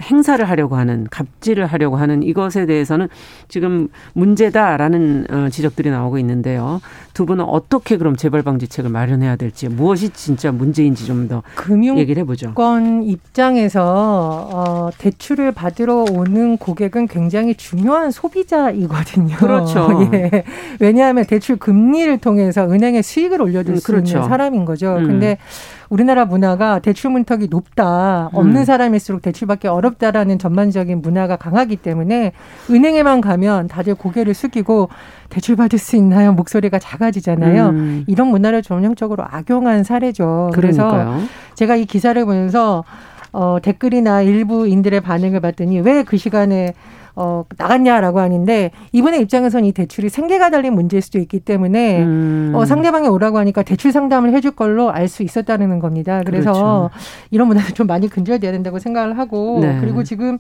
[0.02, 3.10] 행사를 하려고 하는 갑질을 하려고 하는 이것에 대해서는
[3.48, 6.82] 지금 문제다라는 어, 지적들이 나오고 있는데요.
[7.14, 11.44] 두 분은 어떻게 그럼 재발 방지책을 마련해야 될지 무엇이 진짜 문제인지 좀 더
[11.98, 12.54] 얘기를 해보죠.
[12.54, 19.36] 금융권 입장에서 어, 대출을 받으러 오는 고객은 굉장히 중요한 소비자이거든요.
[19.38, 20.10] 그렇죠.
[20.14, 20.44] 예.
[20.80, 24.18] 왜냐하면 대출 금리를 통해서 은행의 수익을 올려줄 음, 수 그렇죠.
[24.18, 24.96] 있는 사람인 거죠.
[24.98, 25.08] 음.
[25.08, 25.38] 근데
[25.90, 28.30] 우리나라 문화가 대출 문턱이 높다.
[28.34, 28.66] 없는 음.
[28.66, 32.32] 사람일수록 대출받기 어렵다라는 전반적인 문화가 강하기 때문에
[32.70, 34.90] 은행에만 가면 다들 고개를 숙이고
[35.30, 36.34] 대출 받을 수 있나요?
[36.34, 37.70] 목소리가 작아지잖아요.
[37.70, 38.04] 음.
[38.08, 40.52] 이런 문화를 전형적으로 악용한 사례죠.
[40.54, 40.90] 그러니까요.
[40.90, 42.84] 그래서 제가 이 기사를 보면서
[43.32, 46.74] 어, 댓글이나 일부인들의 반응을 봤더니 왜 그 시간에
[47.16, 52.52] 어, 나갔냐라고 하는데 이분의 입장에서는 이 대출이 생계가 달린 문제일 수도 있기 때문에 음.
[52.54, 56.24] 어, 상대방이 오라고 하니까 대출 상담을 해줄 걸로 알 수 있었다는 겁니다.
[56.26, 56.90] 그래서 그렇죠.
[57.30, 59.78] 이런 문화는 좀 많이 근절돼야 된다고 생각을 하고 네.
[59.80, 60.40] 그리고 지금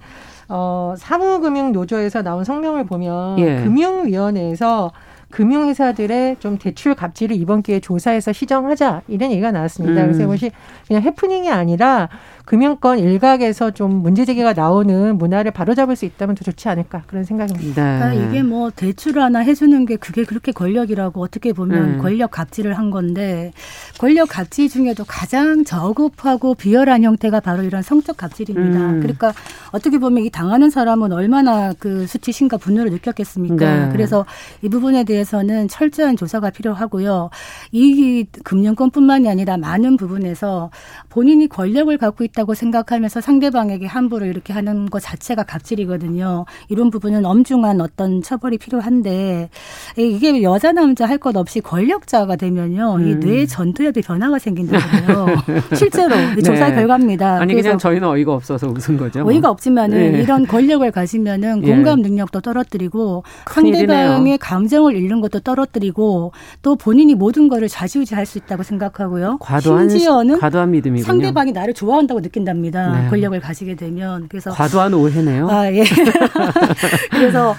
[0.49, 3.63] 어, 사무금융노조에서 나온 성명을 보면 예.
[3.63, 4.91] 금융위원회에서
[5.31, 10.01] 금융회사들의 좀 대출 갑질을 이번 기회에 조사해서 시정하자 이런 얘기가 나왔습니다.
[10.01, 10.07] 음.
[10.07, 10.51] 그래서 이것이
[10.87, 12.09] 그냥 해프닝이 아니라
[12.45, 17.83] 금융권 일각에서 좀 문제 제기가 나오는 문화를 바로잡을 수 있다면 더 좋지 않을까 그런 생각입니다.
[17.83, 17.99] 네.
[17.99, 21.97] 그러니까 이게 뭐 대출 하나 해주는 게 그게 그렇게 권력이라고 어떻게 보면 음.
[21.97, 23.51] 권력 갑질을 한 건데
[23.99, 28.79] 권력 갑질 중에도 가장 저급하고 비열한 형태가 바로 이런 성적 갑질입니다.
[28.79, 28.99] 음.
[28.99, 29.33] 그러니까
[29.71, 33.85] 어떻게 보면 이 당하는 사람은 얼마나 그 수치심과 분노를 느꼈겠습니까?
[33.87, 33.91] 네.
[33.91, 34.25] 그래서
[34.61, 37.31] 이 부분에 대해서는 철저한 조사가 필요하고요.
[37.71, 40.69] 이 금융권뿐만이 아니라 많은 부분에서
[41.09, 46.45] 본인이 권력을 갖고 있 있다고 생각하면서 상대방에게 함부로 이렇게 하는 것 자체가 갑질이거든요.
[46.67, 49.49] 이런 부분은 엄중한 어떤 처벌이 필요한데
[49.97, 52.95] 이게 여자 남자 할 것 없이 권력자가 되면요.
[52.97, 53.07] 음.
[53.07, 55.27] 이뇌 전두엽이 변화가 생긴다고요.
[55.75, 56.41] 실제로 네.
[56.41, 57.39] 조사 결과입니다.
[57.39, 59.23] 아니 그냥 저희는 어이가 없어서 웃은 거죠.
[59.23, 59.31] 뭐.
[59.31, 60.21] 어이가 없지만은 네.
[60.21, 61.71] 이런 권력을 가지면은 예.
[61.73, 68.63] 공감 능력도 떨어뜨리고 상대방의 감정을 잃는 것도 떨어뜨리고 또 본인이 모든 거를 좌지우지할 수 있다고
[68.63, 69.37] 생각하고요.
[69.39, 71.05] 과도한 심지어는 과도한 믿음이군요.
[71.05, 73.03] 상대방이 나를 좋아한다고 느낀답니다.
[73.03, 73.09] 네.
[73.09, 75.49] 권력을 가지게 되면 그래서 과도한 오해네요.
[75.49, 75.83] 아 예.
[77.11, 77.55] 그래서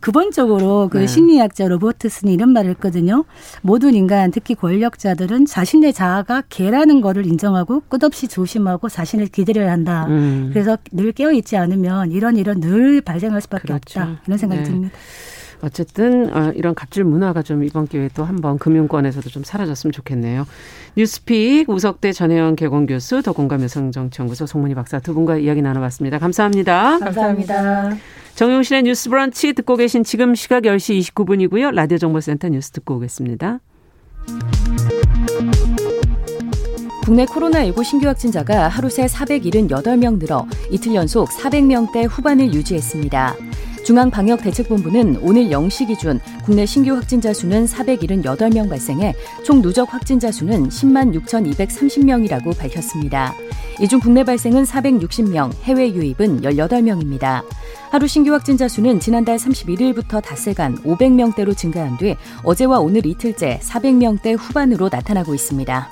[0.00, 1.06] 근본적으로 그 네.
[1.06, 3.24] 심리학자 로버트슨이 이런 말을 했거든요.
[3.62, 10.06] 모든 인간 특히 권력자들은 자신의 자아가 개라는 거를 인정하고 끝없이 조심하고 자신을 기다려야 한다.
[10.08, 10.50] 음.
[10.52, 14.00] 그래서 늘 깨어 있지 않으면 이런 이런 늘 발생할 수밖에 그렇죠.
[14.00, 14.20] 없다.
[14.26, 14.68] 이런 생각이 네.
[14.68, 14.98] 듭니다.
[15.60, 20.46] 어쨌든 어, 이런 갑질 문화가 좀 이번 기회에 또 한번 금융권에서도 좀 사라졌으면 좋겠네요.
[20.96, 26.18] 뉴스픽 우석대 전혜영 개공 교수 더공감 여성정치연구소 송문희 박사 두 분과 이야기 나눠봤습니다.
[26.18, 26.98] 감사합니다.
[26.98, 27.96] 감사합니다.
[28.34, 31.74] 정용실의 뉴스 브런치 듣고 계신 지금 시각 10시 29분이고요.
[31.74, 33.58] 라디오 정보센터 뉴스 듣고 오겠습니다.
[37.04, 43.34] 국내 코로나19 신규 확진자가 하루 새 478명 늘어 이틀 연속 400명대 후반을 유지했습니다.
[43.88, 51.18] 중앙방역대책본부는 오늘 0시 기준 국내 신규 확진자 수는 478명 발생해 총 누적 확진자 수는 10만
[51.24, 53.32] 6,230명이라고 밝혔습니다.
[53.80, 57.42] 이 중 국내 발생은 460명, 해외 유입은 18명입니다.
[57.90, 64.90] 하루 신규 확진자 수는 지난달 31일부터 닷새간 500명대로 증가한 뒤 어제와 오늘 이틀째 400명대 후반으로
[64.92, 65.88] 나타나고 있습니다.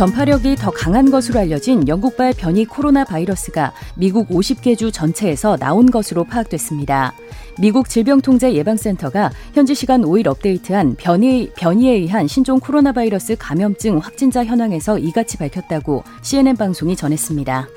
[0.00, 6.24] 전파력이 더 강한 것으로 알려진 영국발 변이 코로나 바이러스가 미국 50개 주 전체에서 나온 것으로
[6.24, 7.12] 파악됐습니다.
[7.58, 14.98] 미국 질병통제예방센터가 현지 시간 5일 업데이트한 변이, 변이에 의한 신종 코로나 바이러스 감염증 확진자 현황에서
[14.98, 17.68] 이같이 밝혔다고 CNN 방송이 전했습니다.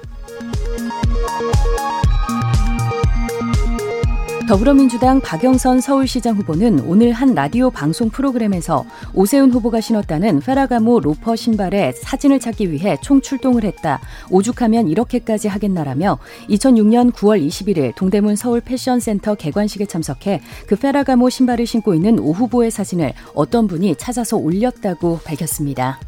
[4.47, 11.93] 더불어민주당 박영선 서울시장 후보는 오늘 한 라디오 방송 프로그램에서 오세훈 후보가 신었다는 페라가모 로퍼 신발에
[11.93, 14.01] 사진을 찾기 위해 총출동을 했다.
[14.29, 21.93] 오죽하면 이렇게까지 하겠나라며 2006년 9월 21일 동대문 서울 패션센터 개관식에 참석해 그 페라가모 신발을 신고
[21.93, 25.99] 있는 오 후보의 사진을 어떤 분이 찾아서 올렸다고 밝혔습니다.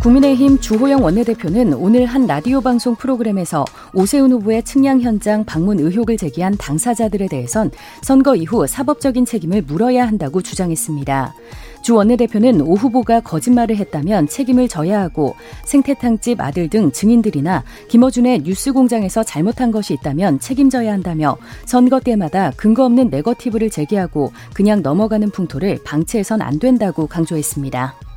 [0.00, 6.56] 국민의힘 주호영 원내대표는 오늘 한 라디오 방송 프로그램에서 오세훈 후보의 측량 현장 방문 의혹을 제기한
[6.56, 11.34] 당사자들에 대해선 선거 이후 사법적인 책임을 물어야 한다고 주장했습니다.
[11.82, 15.34] 주 원내대표는 오 후보가 거짓말을 했다면 책임을 져야 하고
[15.66, 21.36] 생태탕집 아들 등 증인들이나 김어준의 뉴스공장에서 잘못한 것이 있다면 책임져야 한다며
[21.66, 28.09] 선거 때마다 근거 없는 네거티브를 제기하고 그냥 넘어가는 풍토를 방치해선 안 된다고 강조했습니다.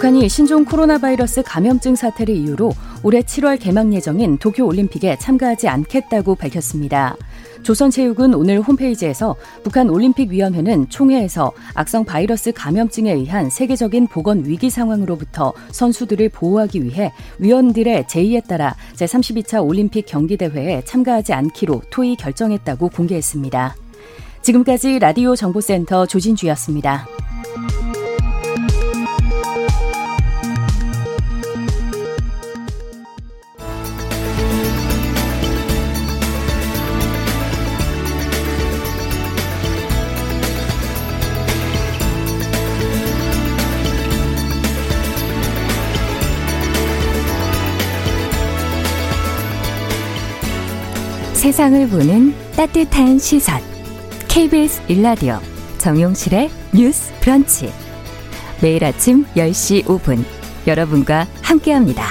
[0.00, 6.36] 북한이 신종 코로나 바이러스 감염증 사태를 이유로 올해 7월 개막 예정인 도쿄 올림픽에 참가하지 않겠다고
[6.36, 7.16] 밝혔습니다.
[7.62, 16.30] 조선체육은 오늘 홈페이지에서 북한 올림픽위원회는 총회에서 악성 바이러스 감염증에 의한 세계적인 보건 위기 상황으로부터 선수들을
[16.30, 23.76] 보호하기 위해 위원들의 제의에 따라 제32차 올림픽 경기대회에 참가하지 않기로 토의 결정했다고 공개했습니다.
[24.40, 27.06] 지금까지 라디오 정보센터 조진주였습니다.
[51.40, 53.58] 세상을 보는 따뜻한 시선.
[54.28, 55.38] KBS 일라디오
[55.78, 57.72] 정용실의 뉴스 브런치.
[58.60, 60.22] 매일 아침 10시 5분
[60.66, 62.04] 여러분과 함께합니다.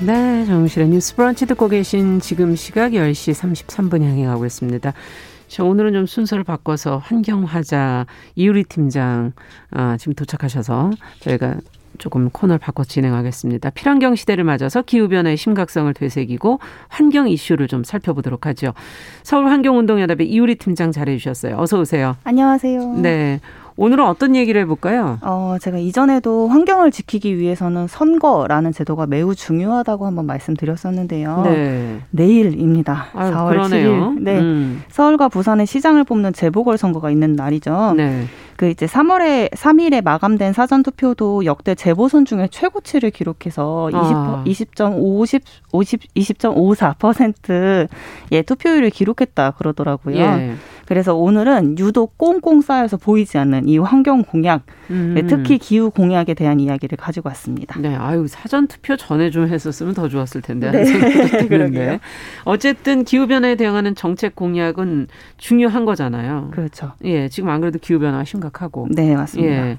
[0.00, 4.94] 네, 정용실의 뉴스 브런치 듣고 계신 지금 시각 10시 33분 향해 가고 있습니다.
[5.48, 9.34] 자, 오늘은 좀 순서를 바꿔서 환경화자 이유리 팀장
[9.72, 11.56] 아, 지금 도착하셔서 저희가
[12.00, 13.70] 조금 코너를 바꿔 진행하겠습니다.
[13.70, 16.58] 필환경 시대를 맞아서 기후변화의 심각성을 되새기고
[16.88, 18.72] 환경 이슈를 좀 살펴보도록 하죠.
[19.22, 21.56] 서울환경운동연합의 이우리 팀장 잘해 주셨어요.
[21.58, 22.16] 어서 오세요.
[22.24, 22.94] 안녕하세요.
[22.94, 23.40] 네.
[23.76, 25.18] 오늘은 어떤 얘기를 해볼까요?
[25.22, 31.42] 어, 제가 이전에도 환경을 지키기 위해서는 선거라는 제도가 매우 중요하다고 한번 말씀드렸었는데요.
[31.44, 32.00] 네.
[32.10, 33.06] 내일입니다.
[33.14, 33.90] 아유, 4월 그러네요.
[33.90, 34.22] 7일.
[34.22, 34.38] 네.
[34.38, 34.82] 음.
[34.88, 37.94] 서울과 부산의 시장을 뽑는 재보궐 선거가 있는 날이죠.
[37.96, 38.26] 네.
[38.60, 44.44] 그 이제 3월에 3일에 마감된 사전 투표도 역대 재보선 중에 최고치를 기록해서 20 아.
[44.46, 45.40] 20.50
[45.72, 50.18] 50 20.54%의 투표율을 기록했다 그러더라고요.
[50.18, 50.56] 예.
[50.90, 55.12] 그래서 오늘은 유독 꽁꽁 쌓여서 보이지 않는 이 환경 공약, 음.
[55.14, 57.78] 네, 특히 기후 공약에 대한 이야기를 가지고 왔습니다.
[57.78, 61.46] 네, 아유 사전 투표 전에 좀 했었으면 더 좋았을 텐데 네.
[61.46, 62.00] 드는데
[62.44, 66.48] 어쨌든 기후 변화에 대응하는 정책 공약은 중요한 거잖아요.
[66.50, 66.94] 그렇죠.
[67.04, 68.86] 예, 지금 안 그래도 기후 변화 심각 하고.
[68.90, 69.70] 네, 맞습니다.
[69.70, 69.78] 예.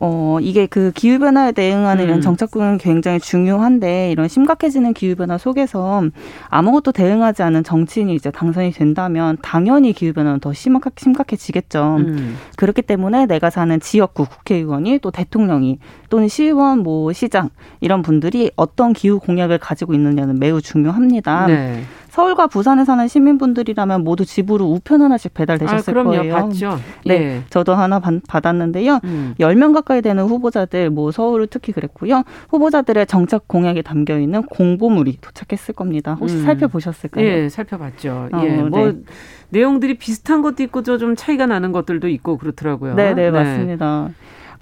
[0.00, 2.08] 어, 이게 그 기후변화에 대응하는 음.
[2.08, 6.04] 이런 정책은 굉장히 중요한데 이런 심각해지는 기후변화 속에서
[6.50, 11.96] 아무것도 대응하지 않은 정치인이 이제 당선이 된다면 당연히 기후변화는 더 심각, 심각해지겠죠.
[11.98, 12.36] 음.
[12.56, 15.80] 그렇기 때문에 내가 사는 지역구 국회의원이 또 대통령이
[16.10, 21.46] 또는 시의원, 뭐 시장 이런 분들이 어떤 기후 공약을 가지고 있느냐는 매우 중요합니다.
[21.46, 21.82] 네.
[22.18, 26.34] 서울과 부산에 사는 시민분들이라면 모두 집으로 우편 하나씩 배달되셨을 아, 거예요.
[26.34, 26.76] 받죠.
[27.06, 27.42] 네, 예.
[27.48, 28.98] 저도 하나 받았는데요.
[29.04, 29.34] 음.
[29.38, 32.24] 10명 가까이 되는 후보자들, 뭐 서울 특히 그랬고요.
[32.48, 36.16] 후보자들의 정책 공약이 담겨 있는 공보물이 도착했을 겁니다.
[36.18, 36.42] 혹시 음.
[36.42, 37.24] 살펴보셨을까요?
[37.24, 38.30] 예, 살펴봤죠.
[38.32, 38.98] 어, 예, 뭐 네.
[39.50, 42.94] 내용들이 비슷한 것도 있고 좀 차이가 나는 것들도 있고 그렇더라고요.
[42.96, 44.10] 네, 네, 맞습니다.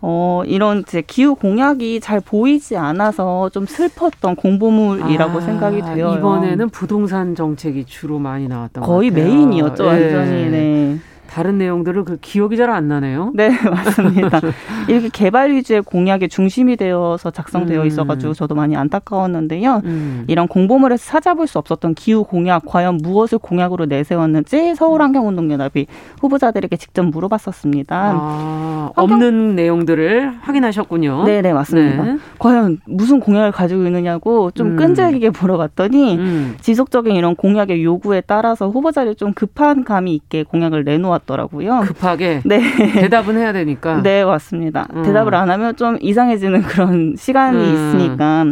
[0.02, 6.14] 어, 이런 이제 기후 공약이 잘 보이지 않아서 좀 슬펐던 공보물이라고 아, 생각이 돼요.
[6.18, 9.88] 이번에는 부동산 정책이 주로 많이 나왔던 거의 메인이었죠, 네.
[9.88, 10.50] 완전히.
[10.50, 10.98] 네.
[11.28, 13.30] 다른 내용들을 그 기억이 잘 안 나네요.
[13.34, 14.40] 네, 맞습니다.
[14.88, 17.86] 이렇게 개발 위주의 공약의 중심이 되어서 작성되어 음.
[17.86, 19.82] 있어가지고 저도 많이 안타까웠는데요.
[19.84, 20.24] 음.
[20.26, 25.86] 이런 공보물에 서 찾아볼 수 없었던 기후 공약, 과연 무엇을 공약으로 내세웠는지 서울환경운동연합이
[26.20, 27.96] 후보자들에게 직접 물어봤었습니다.
[27.96, 29.14] 아, 환경...
[29.16, 31.24] 없는 내용들을 확인하셨군요.
[31.24, 32.02] 네, 네, 맞습니다.
[32.02, 32.18] 네.
[32.38, 34.76] 과연 무슨 공약을 가지고 있느냐고 좀 음.
[34.76, 36.56] 끈질기게 물어봤더니 음.
[36.60, 41.80] 지속적인 이런 공약의 요구에 따라서 후보자들이 좀 급한 감이 있게 공약을 내놓았 같더라고요.
[41.86, 42.60] 급하게 네.
[42.92, 44.02] 대답은 해야 되니까.
[44.02, 44.86] 네, 맞습니다.
[44.94, 45.02] 음.
[45.02, 47.74] 대답을 안 하면 좀 이상해지는 그런 시간이 음.
[47.74, 48.44] 있으니까.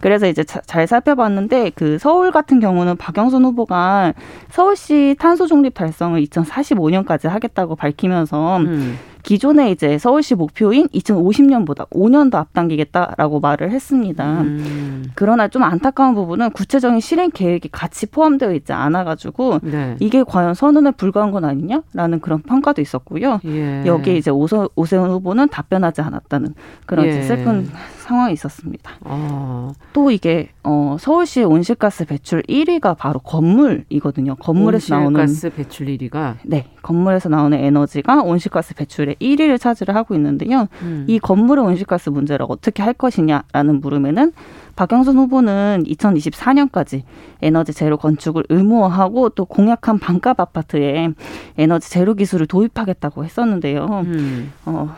[0.00, 4.14] 그래서 이제 자, 잘 살펴봤는데 그 서울 같은 경우는 박영선 후보가
[4.48, 8.98] 서울시 탄소 중립 달성을 2045년까지 하겠다고 밝히면서 음.
[9.22, 14.40] 기존에 이제 서울시 목표인 2050년보다 5년 더 앞당기겠다라고 말을 했습니다.
[14.42, 15.10] 음.
[15.14, 19.96] 그러나 좀 안타까운 부분은 구체적인 실행 계획이 같이 포함되어 있지 않아가지고 네.
[20.00, 23.40] 이게 과연 선언에 불과한 건 아니냐라는 그런 평가도 있었고요.
[23.44, 23.82] 예.
[23.86, 26.54] 여기에 이제 오서, 오세훈 후보는 답변하지 않았다는
[26.86, 27.22] 그런 예.
[27.22, 27.68] 슬픈
[28.10, 28.90] 상황이 있었습니다.
[29.04, 29.72] 아.
[29.92, 34.34] 또 이게 어, 서울시 온실가스 배출 1위가 바로 건물이거든요.
[34.34, 40.66] 건물에서 나오는 온실가스 배출 1위가 네 건물에서 나오는 에너지가 온실가스 배출의 1위를 차지를 하고 있는데요.
[40.82, 41.04] 음.
[41.06, 44.32] 이 건물의 온실가스 문제를 어떻게 할 것이냐라는 물음에는
[44.74, 47.02] 박영선 후보는 2024년까지
[47.42, 51.10] 에너지 제로 건축을 의무화하고 또 공약한 반값 아파트에
[51.58, 53.86] 에너지 제로 기술을 도입하겠다고 했었는데요.
[54.04, 54.52] 음.
[54.64, 54.96] 어,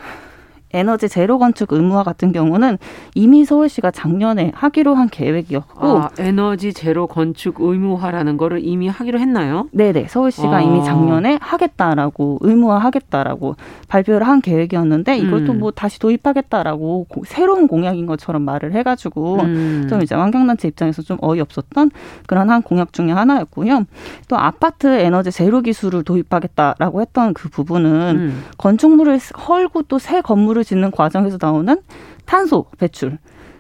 [0.73, 2.79] 에너지 제로 건축 의무화 같은 경우는
[3.15, 9.69] 이미 서울시가 작년에 하기로 한 계획이었고 아, 에너지 제로 건축 의무화라는 거를 이미 하기로 했나요?
[9.73, 10.61] 네네 서울시가 아.
[10.61, 13.57] 이미 작년에 하겠다라고 의무화하겠다라고
[13.89, 15.59] 발표를 한 계획이었는데 이것도 음.
[15.61, 19.87] 뭐 다시 도입하겠다라고 고, 새로운 공약인 것처럼 말을 해가지고 음.
[19.89, 21.91] 좀 이제 환경단체 입장에서 좀 어이없었던
[22.27, 23.85] 그런 한 공약 중에 하나였고요.
[24.29, 28.45] 또 아파트 에너지 제로 기술을 도입하겠다라고 했던 그 부분은 음.
[28.59, 31.81] 건축물을 헐고 또 새 건물을 건물을 짓는 과정에서 나오는
[32.25, 33.19] 탄소 배출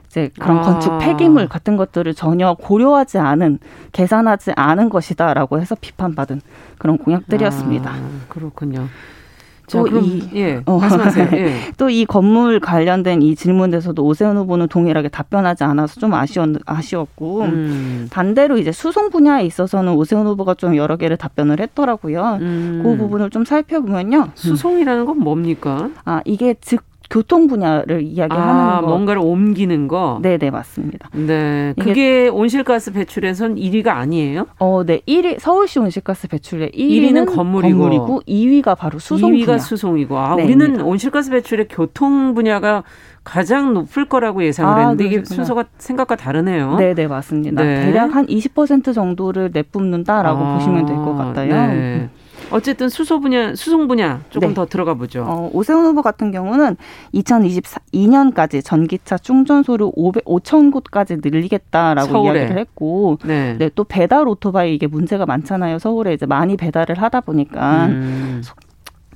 [0.08, 0.62] 이제 그런 아.
[0.62, 3.58] 건축 폐기물 같은 것들을 전혀 고려하지 않은
[3.92, 6.40] 계산하지 않은 것이다라고 해서 비판받은
[6.78, 7.90] 그런 공약들이었습니다.
[7.90, 8.88] 아, 그렇군요.
[9.70, 10.80] 또이 예, 어,
[11.32, 11.54] 예.
[11.78, 18.08] 또이 건물 관련된 이 질문에서도 오세훈 후보는 동일하게 답변하지 않아서 좀 아쉬웠, 아쉬웠고 음.
[18.10, 22.38] 반대로 이제 수송 분야에 있어서는 오세훈 후보가 좀 여러 개를 답변을 했더라고요.
[22.42, 22.80] 음.
[22.84, 24.30] 그 부분을 좀 살펴보면요.
[24.34, 25.88] 수송이라는 건 뭡니까?
[26.04, 28.86] 아 이게 즉 교통 분야를 이야기하는 아, 거.
[28.86, 30.18] 뭔가를 옮기는 거.
[30.22, 31.10] 네, 네, 맞습니다.
[31.12, 31.74] 네.
[31.78, 34.46] 그게 온실가스 배출에선 1위가 아니에요?
[34.58, 35.00] 어, 네.
[35.06, 39.58] 1위 서울시 온실가스 배출의 1위는, 1위는 건물이고, 건물이고 2위가 바로 수송 2위가 분야.
[39.58, 40.18] 수송이고.
[40.18, 42.82] 아, 네, 우리는 온실가스 배출의 교통 분야가
[43.24, 46.76] 가장 높을 거라고 예상을 아, 했는데 이게 순서가 생각과 다르네요.
[46.76, 47.62] 네, 네, 맞습니다.
[47.62, 47.82] 네.
[47.82, 51.54] 대략 한 20% 정도를 내뿜는다라고 아, 보시면 될 것 같아요.
[51.72, 52.08] 네.
[52.52, 54.54] 어쨌든 수소 분야, 수송 분야 조금 네.
[54.54, 55.24] 더 들어가 보죠.
[55.26, 56.76] 어, 오세훈 후보 같은 경우는
[57.14, 62.40] 2022년까지 전기차 충전소를 500, 5천 곳까지 늘리겠다라고 서울에.
[62.40, 63.56] 이야기를 했고, 네.
[63.58, 63.70] 네.
[63.74, 65.78] 또 배달 오토바이 이게 문제가 많잖아요.
[65.78, 67.86] 서울에 이제 많이 배달을 하다 보니까.
[67.86, 68.42] 음.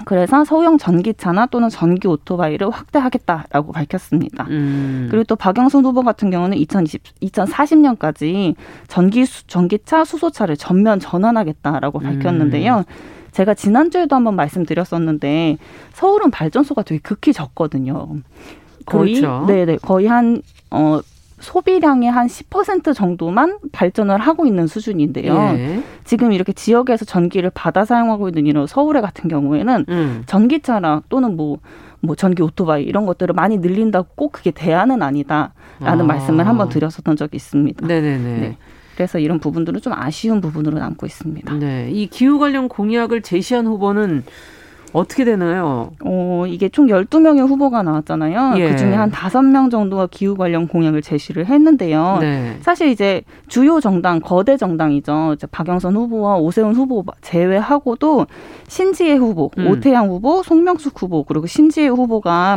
[0.04, 4.46] 그래서 소형 전기차나 또는 전기 오토바이를 확대하겠다라고 밝혔습니다.
[4.50, 5.08] 음.
[5.10, 8.54] 그리고 또 박영선 후보 같은 경우는 2020, 2040년까지
[8.88, 12.84] 전기 수, 전기차 수소차를 전면 전환하겠다라고 밝혔는데요.
[12.86, 13.15] 음.
[13.36, 15.58] 제가 지난주에도 한번 말씀드렸었는데
[15.92, 18.08] 서울은 발전소가 되게 극히 적거든요.
[18.86, 19.44] 거의 그렇죠.
[19.46, 21.00] 네네 거의 한 어.
[21.38, 25.34] 소비량의 한 10% 정도만 발전을 하고 있는 수준인데요.
[25.34, 25.82] 예.
[26.02, 30.22] 지금 이렇게 지역에서 전기를 받아 사용하고 있는 이런 서울에 같은 경우에는 음.
[30.24, 31.58] 전기차나 또는 뭐,
[32.00, 35.50] 뭐 전기 오토바이 이런 것들을 많이 늘린다고 꼭 그게 대안은 아니다라는
[35.82, 35.94] 아.
[36.04, 37.86] 말씀을 한번 드렸었던 적이 있습니다.
[37.86, 38.38] 네네네.
[38.38, 38.56] 네.
[38.96, 41.54] 그래서 이런 부분들은 좀 아쉬운 부분으로 남고 있습니다.
[41.54, 44.24] 네, 이 기후 관련 공약을 제시한 후보는
[44.92, 45.90] 어떻게 되나요?
[46.02, 48.54] 어, 이게 총 12명의 후보가 나왔잖아요.
[48.56, 48.70] 예.
[48.70, 52.18] 그 중에 한 5명 정도가 기후 관련 공약을 제시를 했는데요.
[52.20, 52.56] 네.
[52.62, 55.34] 사실 이제 주요 정당, 거대 정당이죠.
[55.34, 58.26] 이제 박영선 후보와 오세훈 후보 제외하고도
[58.68, 59.66] 신지혜 후보, 음.
[59.66, 62.56] 오태양 후보, 송명숙 후보, 그리고 신지혜 후보가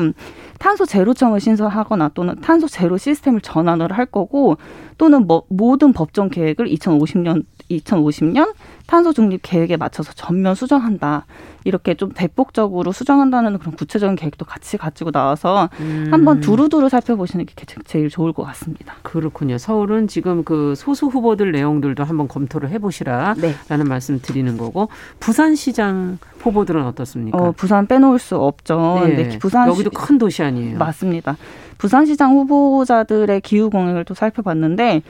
[0.60, 4.58] 탄소 제로청을 신설하거나 또는 탄소 제로 시스템을 전환을 할 거고
[4.98, 8.54] 또는 뭐 모든 법정 계획을 2050년 2050년
[8.86, 11.26] 탄소 중립 계획에 맞춰서 전면 수정한다.
[11.63, 16.08] 이렇게 좀 대폭적으로 수정한다는 그런 구체적인 계획도 같이 가지고 나와서 음.
[16.12, 17.54] 한번 두루두루 살펴보시는 게
[17.86, 18.95] 제일 좋을 것 같습니다.
[19.04, 19.58] 그렇군요.
[19.58, 23.84] 서울은 지금 그 소수 후보들 내용들도 한번 검토를 해보시라라는 네.
[23.84, 27.38] 말씀 드리는 거고 부산시장 후보들은 어떻습니까?
[27.38, 29.02] 어, 부산 빼놓을 수 없죠.
[29.04, 29.15] 네.
[29.15, 29.40] 네.
[29.40, 30.77] 부산 여기도 큰 도시 아니에요.
[30.77, 31.38] 맞습니다.
[31.77, 35.02] 부산시장 후보자들의 기후 공약을 또 살펴봤는데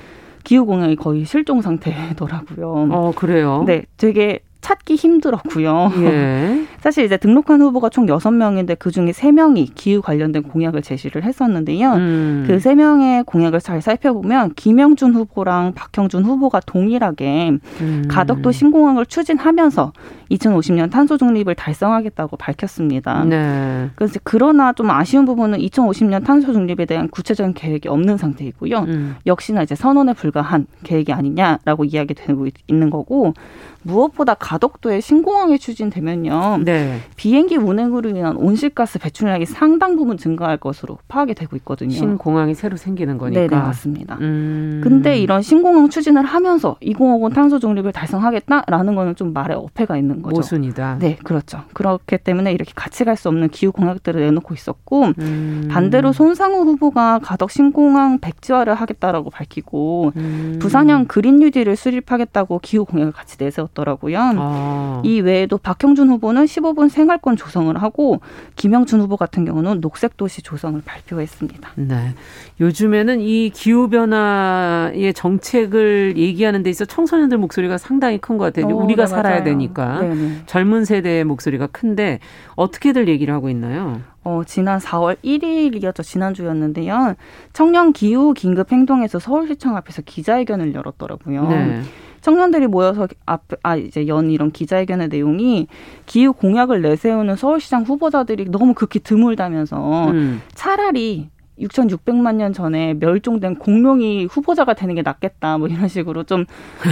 [0.44, 2.88] 기후 공약이 거의 실종 상태더라고요.
[2.92, 3.64] 어, 그래요?
[3.66, 5.92] 네, 되게 찾기 힘들었고요.
[6.02, 6.66] 예.
[6.82, 11.94] 사실 이제 등록한 후보가 총 여섯 명인데 그중에 세명이 기후 관련된 공약을 제시를 했었는데요.
[11.94, 12.44] 음.
[12.48, 18.04] 그 세 명의 공약을 잘 살펴보면 김영준 후보랑 박형준 후보가 동일하게 음.
[18.08, 19.94] 가덕도 신공항을 추진하면서
[20.30, 23.24] 2050년 탄소 중립을 달성하겠다고 밝혔습니다.
[23.24, 23.90] 네.
[23.96, 28.78] 그래서 그러나 좀 아쉬운 부분은 2050년 탄소 중립에 대한 구체적인 계획이 없는 상태이고요.
[28.80, 29.16] 음.
[29.26, 33.34] 역시나 이제 선언에 불과한 계획이 아니냐라고 이야기되고 있는 거고
[33.82, 36.60] 무엇보다 가덕도에 신공항이 추진되면요.
[36.72, 37.00] 네.
[37.16, 41.92] 비행기 운행으로 인한 온실가스 배출량이 상당 부분 증가할 것으로 파악이 되고 있거든요.
[41.92, 43.42] 신공항이 새로 생기는 거니까.
[43.42, 44.18] 네, 네 맞습니다.
[44.22, 44.82] 음.
[44.84, 50.36] 근데 이런 신공항 추진을 하면서 2050 탄소 중립을 달성하겠다라는 거는 좀 말에 어폐가 있는 거죠.
[50.36, 50.98] 모순이다.
[51.00, 51.64] 네, 그렇죠.
[51.74, 55.68] 그렇기 때문에 이렇게 같이 갈 수 없는 기후 공약들을 내놓고 있었고 음.
[55.70, 60.60] 반대로 손상우 후보가 가덕 신공항 백지화를 하겠다라고 밝히고 음.
[60.62, 64.18] 부산형 그린 뉴딜을 수립하겠다고 기후 공약을 같이 내세웠 있었더라고요.
[64.38, 65.02] 아.
[65.04, 68.22] 이 외에도 박형준 후보는 15분 생활권 조성을 하고
[68.56, 71.72] 김영준 후보 같은 경우는 녹색 도시 조성을 발표했습니다.
[71.76, 72.14] 네.
[72.60, 78.74] 요즘에는 이 기후 변화의 정책을 얘기하는 데 있어 청소년들 목소리가 상당히 큰 것 같아요.
[78.74, 79.44] 어, 우리가 네, 살아야 맞아요.
[79.44, 80.00] 되니까.
[80.02, 80.32] 네네.
[80.46, 82.20] 젊은 세대의 목소리가 큰데
[82.56, 84.00] 어떻게들 얘기를 하고 있나요?
[84.24, 86.04] 어, 지난 4월 1일이었죠.
[86.04, 87.16] 지난주였는데요.
[87.52, 91.48] 청년 기후 긴급 행동에서 서울시청 앞에서 기자회견을 열었더라고요.
[91.50, 91.82] 네.
[92.22, 95.68] 청년들이 모여서 앞, 아, 이제 연 이런 기자회견의 내용이
[96.06, 100.42] 기후 공약을 내세우는 서울시장 후보자들이 너무 극히 드물다면서 음.
[100.54, 101.30] 차라리
[101.60, 105.58] 6,600만 년 전에 멸종된 공룡이 후보자가 되는 게 낫겠다.
[105.58, 106.46] 뭐 이런 식으로 좀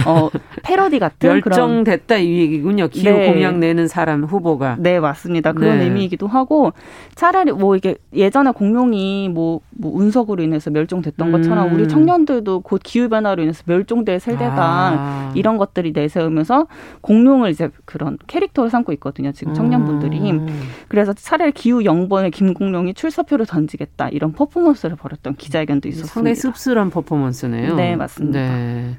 [0.06, 0.28] 어,
[0.62, 2.88] 패러디 같은 멸종됐다 이 얘기군요.
[2.88, 3.32] 기후 네.
[3.32, 4.76] 공약 내는 사람 후보가.
[4.78, 5.52] 네, 맞습니다.
[5.52, 5.84] 그런 네.
[5.84, 6.72] 의미이기도 하고
[7.14, 11.74] 차라리 뭐 이게 예전에 공룡이 뭐, 뭐 운석으로 인해서 멸종됐던 것처럼 음.
[11.74, 14.56] 우리 청년들도 곧 기후 변화로 인해서 멸종될 세대다.
[14.58, 15.32] 아.
[15.34, 16.66] 이런 것들이 내세우면서
[17.00, 19.32] 공룡을 이제 그런 캐릭터를 삼고 있거든요.
[19.32, 20.30] 지금 청년분들이.
[20.30, 20.46] 음.
[20.88, 24.08] 그래서 차라리 기후 영번의 김공룡이 출사표를 던지겠다.
[24.10, 26.12] 이런 퍼포 퍼포먼스를 벌였던 기자회견도 있었습니다.
[26.12, 27.74] 상당히 씁쓸한 퍼포먼스네요.
[27.74, 28.38] 네, 맞습니다.
[28.38, 28.96] 네.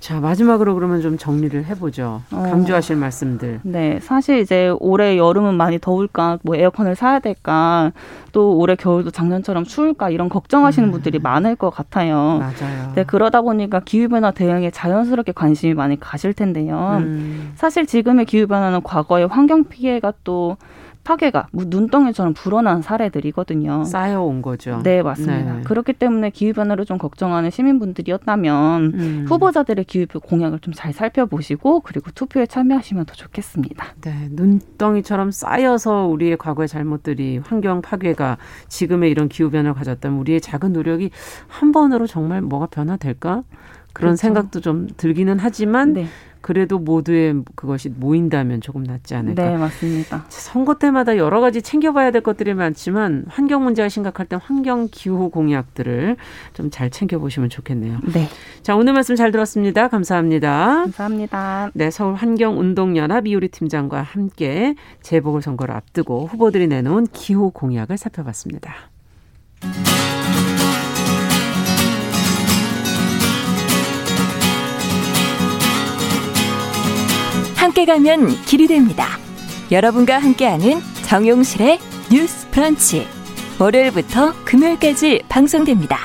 [0.00, 2.22] 자, 마지막으로 그러면 좀 정리를 해보죠.
[2.30, 2.42] 어.
[2.42, 3.60] 강조하실 어, 말씀들.
[3.64, 7.90] 네, 사실 이제 올해 여름은 많이 더울까, 뭐 에어컨을 사야 될까,
[8.30, 10.92] 또 올해 겨울도 작년처럼 추울까, 이런 걱정하시는 음.
[10.92, 12.38] 분들이 많을 것 같아요.
[12.38, 12.92] 맞아요.
[12.94, 16.98] 네, 그러다 보니까 기후변화 대응에 자연스럽게 관심이 많이 가실 텐데요.
[17.00, 17.52] 음.
[17.56, 20.56] 사실 지금의 기후변화는 과거의 환경 피해가 또
[21.08, 23.84] 파괴가 뭐 눈덩이처럼 불어난 사례들이거든요.
[23.84, 24.82] 쌓여온 거죠.
[24.82, 25.54] 네, 맞습니다.
[25.54, 25.62] 네.
[25.62, 29.24] 그렇기 때문에 기후변화를 좀 걱정하는 시민분들이었다면 음.
[29.26, 33.86] 후보자들의 기후 공약을 좀 잘 살펴보시고 그리고 투표에 참여하시면 더 좋겠습니다.
[34.02, 38.36] 네, 눈덩이처럼 쌓여서 우리의 과거의 잘못들이 환경 파괴가
[38.68, 41.10] 지금의 이런 기후변화를 가졌다면 우리의 작은 노력이
[41.48, 43.42] 한 번으로 정말 뭐가 변화될까?
[43.94, 44.16] 그런 그렇죠.
[44.16, 46.06] 생각도 좀 들기는 하지만 네.
[46.40, 49.42] 그래도 모두의 그것이 모인다면 조금 낫지 않을까.
[49.42, 50.24] 네, 맞습니다.
[50.28, 56.16] 선거 때마다 여러 가지 챙겨봐야 될 것들이 많지만 환경 문제가 심각할 때 환경 기후 공약들을
[56.54, 57.98] 좀 잘 챙겨보시면 좋겠네요.
[58.12, 58.28] 네.
[58.62, 59.88] 자, 오늘 말씀 잘 들었습니다.
[59.88, 60.82] 감사합니다.
[60.82, 61.70] 감사합니다.
[61.74, 68.74] 네, 서울 환경운동연합 이효리 팀장과 함께 재보궐선거를 앞두고 후보들이 내놓은 기후 공약을 살펴봤습니다.
[77.78, 79.06] 함께 가면 길이 됩니다.
[79.70, 81.78] 여러분과 함께하는 정용실의
[82.10, 83.06] 뉴스 브런치.
[83.60, 85.98] 월요일부터 금요일까지 방송됩니다.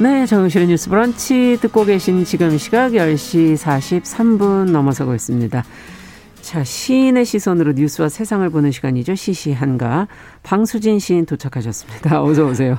[0.00, 5.62] 네, 정용실의 뉴스 브런치 듣고 계신 지금 시각 10시 43분 넘어서고 있습니다.
[6.50, 9.14] 자, 시인의 시선으로 뉴스와 세상을 보는 시간이죠.
[9.14, 10.08] 시시한가.
[10.42, 12.20] 방수진 시인 도착하셨습니다.
[12.24, 12.76] 어서 오세요.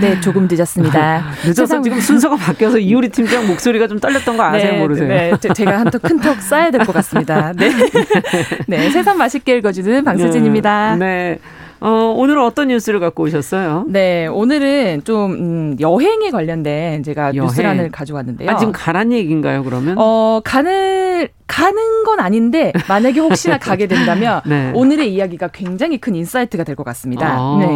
[0.00, 1.26] 네, 조금 늦었습니다.
[1.44, 1.82] 늦어서 세상...
[1.84, 4.72] 지금 순서가 바뀌어서 이효리 팀장 목소리가 좀 떨렸던 거 아세요?
[4.72, 5.06] 네, 모르세요?
[5.08, 7.52] 네, 제가 한턱큰턱 쌓아야 될 것 같습니다.
[7.52, 7.70] 네.
[8.66, 10.96] 네, 세상 맛있게 읽어주는 방수진입니다.
[10.96, 11.06] 네.
[11.06, 11.38] 네.
[11.78, 13.86] 어, 오늘은 어떤 뉴스를 갖고 오셨어요?
[13.88, 17.42] 네, 오늘은 좀 음, 여행에 관련된 제가 여행.
[17.42, 18.50] 뉴스란을 가져왔는데요.
[18.50, 19.96] 아, 지금 가란 얘기인가요, 그러면?
[19.98, 21.01] 어, 가는
[21.46, 24.72] 가는 건 아닌데 만약에 혹시나 가게 된다면 네.
[24.74, 27.26] 오늘의 이야기가 굉장히 큰 insight가 될 것 같습니다.
[27.38, 27.58] 아.
[27.60, 27.68] 네.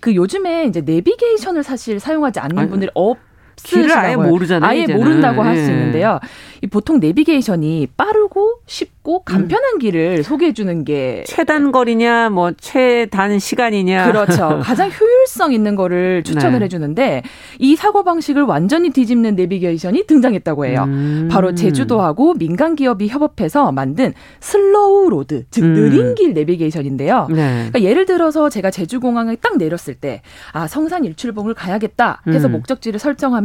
[0.00, 3.18] 그 요즘에 이제 내비게이션을 사실 사용하지 않는 분들이 없
[3.62, 4.68] 길을 아예 모르잖아요.
[4.70, 5.00] 아예 이제는.
[5.00, 5.48] 모른다고 예.
[5.48, 6.18] 할수 있는데요.
[6.62, 9.78] 이 보통 내비게이션이 빠르고 쉽고 간편한 음.
[9.78, 14.60] 길을 소개해 주는 게 최단 거리냐 뭐 최단 시간이냐 그렇죠.
[14.64, 16.64] 가장 효율성 있는 거를 추천을 네.
[16.64, 17.22] 해 주는데
[17.58, 20.84] 이 사고 방식을 완전히 뒤집는 내비게이션이 등장했다고 해요.
[20.86, 21.28] 음.
[21.30, 25.74] 바로 제주도하고 민간 기업이 협업해서 만든 slow road 즉 음.
[25.74, 27.26] 느린 길 내비게이션인데요.
[27.30, 27.68] 네.
[27.70, 32.52] 그러니까 예를 들어서 제가 제주 공항에 딱 내렸을 때 아, 성산 일출봉을 가야겠다 해서 음.
[32.52, 33.43] 목적지를 설정하면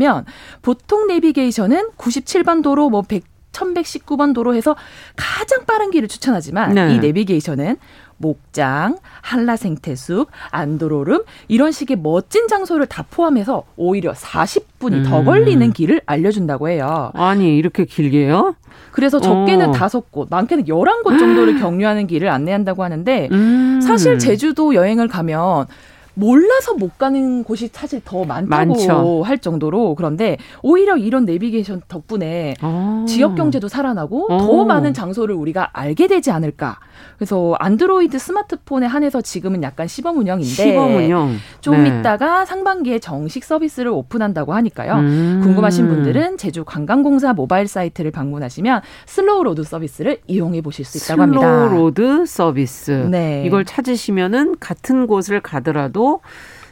[0.61, 4.75] 보통 내비게이션은 97번 도로 뭐 100, 1119번 도로 해서
[5.15, 6.95] 가장 빠른 길을 추천하지만 네.
[6.95, 7.77] 이 내비게이션은
[8.19, 15.03] 목장, 한라생태숲, 안돌오름 이런 식의 멋진 장소를 다 포함해서 오히려 40분이 음.
[15.03, 17.11] 더 걸리는 길을 알려준다고 해요.
[17.15, 18.55] 아니 이렇게 길게요?
[18.91, 19.71] 그래서 적게는 어.
[19.71, 20.03] 다섯 어.
[20.11, 23.79] 곳, 많게는 열한 곳 정도를 경유하는 길을 안내한다고 하는데 음.
[23.81, 25.67] 사실 제주도 여행을 가면
[26.13, 29.23] 몰라서 못 가는 곳이 사실 더 많다고 많죠.
[29.23, 33.05] 할 정도로 그런데 오히려 이런 내비게이션 덕분에 오.
[33.05, 34.37] 지역 경제도 살아나고 오.
[34.37, 36.79] 더 많은 장소를 우리가 알게 되지 않을까.
[37.17, 41.35] 그래서 안드로이드 스마트폰에 한해서 지금은 약간 시범 운영인데 시범 운영.
[41.61, 41.99] 좀 네.
[41.99, 44.95] 있다가 상반기에 정식 서비스를 오픈한다고 하니까요.
[44.95, 45.41] 음.
[45.43, 51.41] 궁금하신 분들은 제주 관광공사 모바일 사이트를 방문하시면 slow road 서비스를 이용해 보실 수 있다고 합니다.
[51.41, 52.91] slow road 서비스.
[53.09, 53.43] 네.
[53.45, 55.98] 이걸 찾으시면은 같은 곳을 가더라도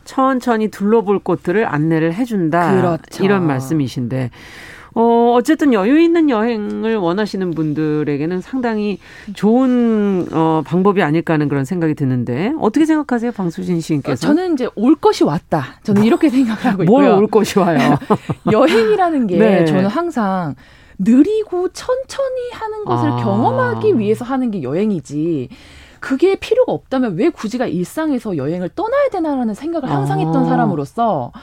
[0.05, 2.71] 천천히 둘러볼 곳들을 안내를 해준다.
[2.75, 3.23] 그렇죠.
[3.23, 4.30] 이런 말씀이신데
[4.99, 8.97] 어, 어쨌든 여유 있는 여행을 원하시는 분들에게는 상당히
[9.36, 14.11] 좋은 어, 방법이 아닐까 하는 그런 생각이 드는데 어떻게 생각하세요, 방수진 씨께서?
[14.13, 15.80] 어, 저는 이제 올 것이 왔다.
[15.84, 17.07] 저는 이렇게 생각하고 있고요.
[17.09, 17.78] 뭘 올 것이 와요?
[18.51, 19.65] 여행이라는 게 네.
[19.65, 20.55] 저는 항상
[20.97, 23.15] 느리고 천천히 하는 것을 아.
[23.17, 25.49] 경험하기 위해서 하는 게 여행이지.
[26.07, 30.45] 그게 필요가 없다면 왜 굳이가 일상에서 여행을 떠나야 되나라는 생각을 항상 했던 아.
[30.45, 31.33] 사람으로서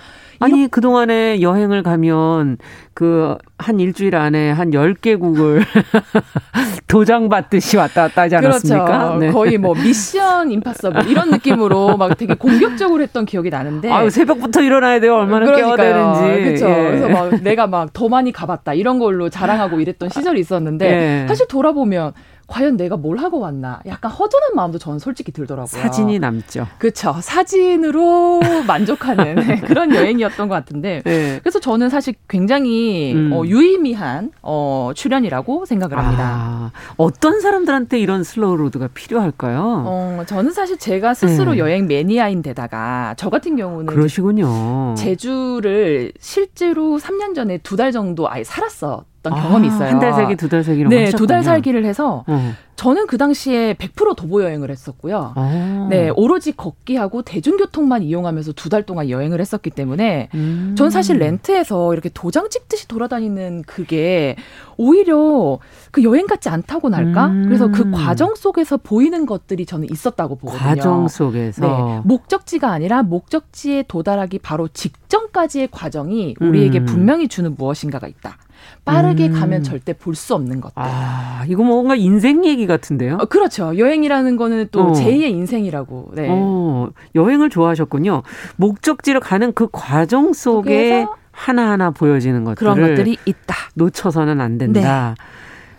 [0.41, 2.57] 아니, 그동안에 여행을 가면
[2.95, 5.63] 그 한 일주일 안에 한 10개국을
[6.87, 8.85] 도장 받듯이 왔다 갔다 하지 않았습니까?
[8.85, 9.19] 그렇죠.
[9.19, 9.31] 네.
[9.31, 13.91] 거의 뭐 미션 임파서블 이런 느낌으로 막 되게 공격적으로 했던 기억이 나는데.
[13.91, 15.15] 아유, 새벽부터 일어나야 돼요.
[15.17, 16.45] 얼마나 깨워야 되는지.
[16.45, 16.69] 그렇죠.
[16.69, 16.83] 예.
[16.91, 21.29] 그래서 막 내가 막 더 많이 가봤다 이런 걸로 자랑하고 이랬던 시절이 있었는데 예.
[21.29, 22.13] 사실 돌아보면
[22.55, 25.67] 과연 내가 뭘 하고 왔나 약간 허전한 마음도 저는 솔직히 들더라고요.
[25.67, 26.69] 사진이 남죠.
[26.79, 27.17] 그렇죠.
[27.21, 31.41] 사진으로 만족하는 네, 그런 여행이었던 것 같은데 네.
[31.41, 33.33] 그래서 저는 사실 굉장히 음.
[33.33, 36.25] 어, 유의미한 어, 출현이라고 생각을 합니다.
[36.25, 39.83] 아, 어떤 사람들한테 이런 slow road가 필요할까요?
[39.85, 41.59] 어, 저는 사실 제가 스스로 네.
[41.59, 44.95] 여행 매니아인데다가 저 같은 경우는 그러시군요.
[44.97, 49.05] 제주를 실제로 3년 전에 두 달 정도 아예 살았어.
[49.25, 49.89] 했던 아, 경험이 있어요.
[49.89, 52.53] 한 달 살기, 두 달 살기로 네, 두 달 살기를 해서 어.
[52.77, 55.33] 저는 그 당시에 100% 도보 여행을 했었고요.
[55.37, 55.87] 아.
[55.91, 60.75] 네, 오로지 걷기하고 대중교통만 이용하면서 두 달 동안 여행을 했었기 때문에 음.
[60.77, 64.35] 전 사실 렌트해서 이렇게 도장 찍듯이 돌아다니는 그게
[64.77, 65.59] 오히려
[65.93, 67.27] 그 여행 같지 않다고 날까?
[67.29, 67.45] 음.
[67.47, 70.61] 그래서 그 과정 속에서 보이는 것들이 저는 있었다고 보거든요.
[70.61, 76.87] 과정 속에서 네, 목적지가 아니라 목적지에 도달하기 바로 직전까지의 과정이 우리에게 음.
[76.87, 78.37] 분명히 주는 무엇인가가 있다.
[78.85, 79.33] 빠르게 음.
[79.33, 80.75] 가면 절대 볼 수 없는 것들.
[80.77, 83.19] 아, 이거 뭔가 인생 얘기 같은데요?
[83.21, 83.77] 어, 그렇죠.
[83.77, 84.93] 여행이라는 거는 또 어.
[84.93, 86.13] 제2의 인생이라고.
[86.15, 86.29] 네.
[86.31, 88.23] 어, 여행을 좋아하셨군요.
[88.57, 93.57] 목적지로 가는 그 과정 속에 하나하나 보여지는 것들을 그런 것들이 있다.
[93.75, 95.15] 놓쳐서는 안 된다.
[95.19, 95.25] 네.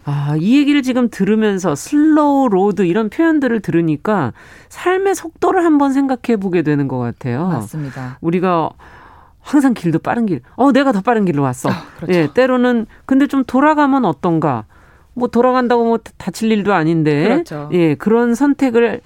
[0.08, 4.34] 아, 이 얘기를 지금 들으면서 slow road 이런 표현들을 들으니까
[4.70, 7.48] 삶의 속도를 한번 생각해 보게 되는 것 같아요.
[7.48, 8.18] 맞습니다.
[8.22, 8.70] 우리가
[9.46, 10.42] 항상 길도 빠른 길.
[10.56, 11.70] 어, 내가 더 빠른 길로 왔어.
[11.70, 12.14] 아, 그렇죠.
[12.14, 14.66] 예, 때로는 근데 좀 돌아가면 어떤가?
[15.14, 17.24] 뭐 돌아간다고 뭐 다칠 일도 아닌데.
[17.26, 17.70] 그렇죠.
[17.72, 19.02] 예, 그런 선택을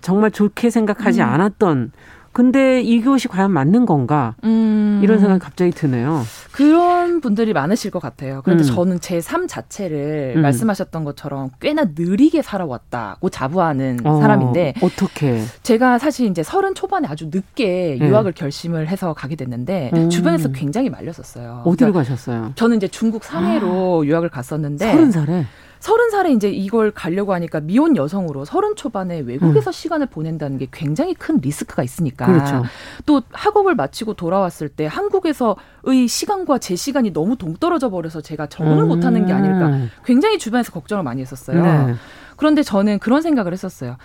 [0.00, 1.28] 정말 좋게 생각하지 음.
[1.28, 1.92] 않았던
[2.36, 4.34] 근데 이것이 과연 맞는 건가?
[4.44, 5.00] 음.
[5.02, 6.22] 이런 생각이 갑자기 드네요.
[6.52, 8.42] 그런 분들이 많으실 것 같아요.
[8.44, 8.74] 그런데 음.
[8.74, 10.42] 저는 제 삶 자체를 음.
[10.42, 15.40] 말씀하셨던 것처럼 꽤나 느리게 살아왔다고 자부하는 어, 사람인데 어떻게?
[15.62, 18.06] 제가 사실 이제 서른 초반에 아주 늦게 네.
[18.06, 20.10] 유학을 결심을 해서 가게 됐는데 음.
[20.10, 21.62] 주변에서 굉장히 말렸었어요.
[21.64, 22.52] 어디로 그러니까 가셨어요?
[22.54, 24.06] 저는 이제 중국 상해로 아.
[24.06, 25.46] 유학을 갔었는데 서른 살에
[25.78, 29.72] 서른 살에 이제 이걸 가려고 하니까 미혼 여성으로 서른 초반에 외국에서 음.
[29.72, 32.26] 시간을 보낸다는 게 굉장히 큰 리스크가 있으니까.
[32.26, 32.64] 그렇죠.
[33.04, 38.88] 또 학업을 마치고 돌아왔을 때 한국에서의 시간과 제 시간이 너무 동떨어져 버려서 제가 적응을 음.
[38.88, 39.86] 못하는 게 아닐까.
[40.04, 41.62] 굉장히 주변에서 걱정을 많이 했었어요.
[41.62, 41.94] 네.
[42.36, 43.96] 그런데 저는 그런 생각을 했었어요.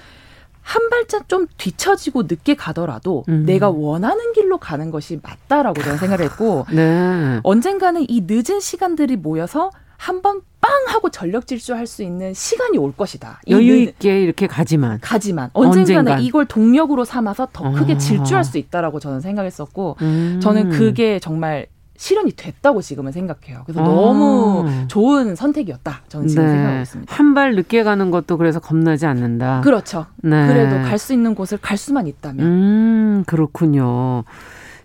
[0.62, 3.46] 한 발짝 좀 뒤처지고 늦게 가더라도 음.
[3.46, 7.40] 내가 원하는 길로 가는 것이 맞다라고 저는 생각을 했고 네.
[7.44, 13.40] 언젠가는 이 늦은 시간들이 모여서 한번 빵 하고 전력 질주할 수 있는 시간이 올 것이다.
[13.50, 16.22] 여유 있게 이렇게 가지만 가지만 언젠가는 언젠간.
[16.24, 17.98] 이걸 동력으로 삼아서 더 크게 아.
[18.00, 20.40] 질주할 수 있다라고 저는 생각했었고 음.
[20.42, 23.62] 저는 그게 정말 실현이 됐다고 지금은 생각해요.
[23.64, 23.84] 그래서 아.
[23.84, 26.02] 너무 좋은 선택이었다.
[26.08, 26.52] 저는 지금 네.
[26.52, 27.16] 생각하고 있습니다.
[27.16, 29.62] 한 발 늦게 가는 것도 그래서 겁나지 않는다.
[29.62, 30.08] 그렇죠.
[30.24, 30.48] 네.
[30.48, 32.44] 그래도 갈 수 있는 곳을 갈 수만 있다면.
[32.44, 34.24] 음, 그렇군요.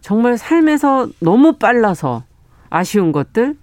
[0.02, 2.24] 정말 삶에서 너무 빨라서
[2.68, 3.56] 아쉬운 것들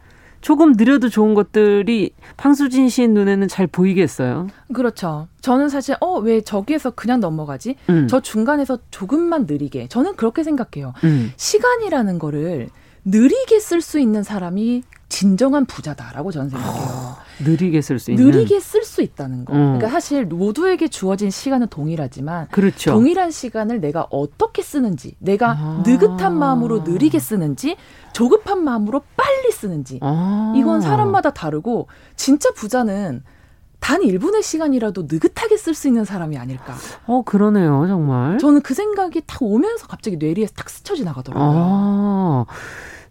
[0.44, 4.48] 조금 느려도 좋은 것들이 황수진 씨 눈에는 잘 보이겠어요.
[4.74, 5.28] 그렇죠.
[5.42, 7.76] 저는 사실 어 왜 저기에서 그냥 넘어가지?
[7.90, 8.08] 음.
[8.10, 9.88] 저 중간에서 조금만 느리게.
[9.88, 10.94] 저는 그렇게 생각해요.
[11.06, 11.32] 음.
[11.38, 12.70] 시간이라는 거를
[13.06, 14.84] 느리게 쓸 수 있는 사람이
[15.14, 16.86] 진정한 부자다라고 저는 생각해요.
[16.86, 19.54] 어, 느리게 쓸 수 있는 느리게 쓸 수 있다는 거.
[19.54, 19.78] 음.
[19.78, 22.94] 그러니까 사실 모두에게 주어진 시간은 동일하지만 그렇죠.
[22.94, 25.84] 동일한 시간을 내가 어떻게 쓰는지, 내가 아.
[25.86, 27.78] 느긋한 마음으로 느리게 쓰는지,
[28.14, 30.52] 조급한 마음으로 빨리 쓰는지 아.
[30.58, 33.22] 이건 사람마다 다르고 진짜 부자는
[33.80, 36.74] 단 1분의 시간이라도 느긋하게 쓸 수 있는 사람이 아닐까.
[37.06, 38.40] 어, 그러네요, 정말.
[38.40, 41.52] 저는 그 생각이 딱 오면서 갑자기 뇌리에 탁 스쳐 지나가더라고요.
[41.56, 42.46] 아.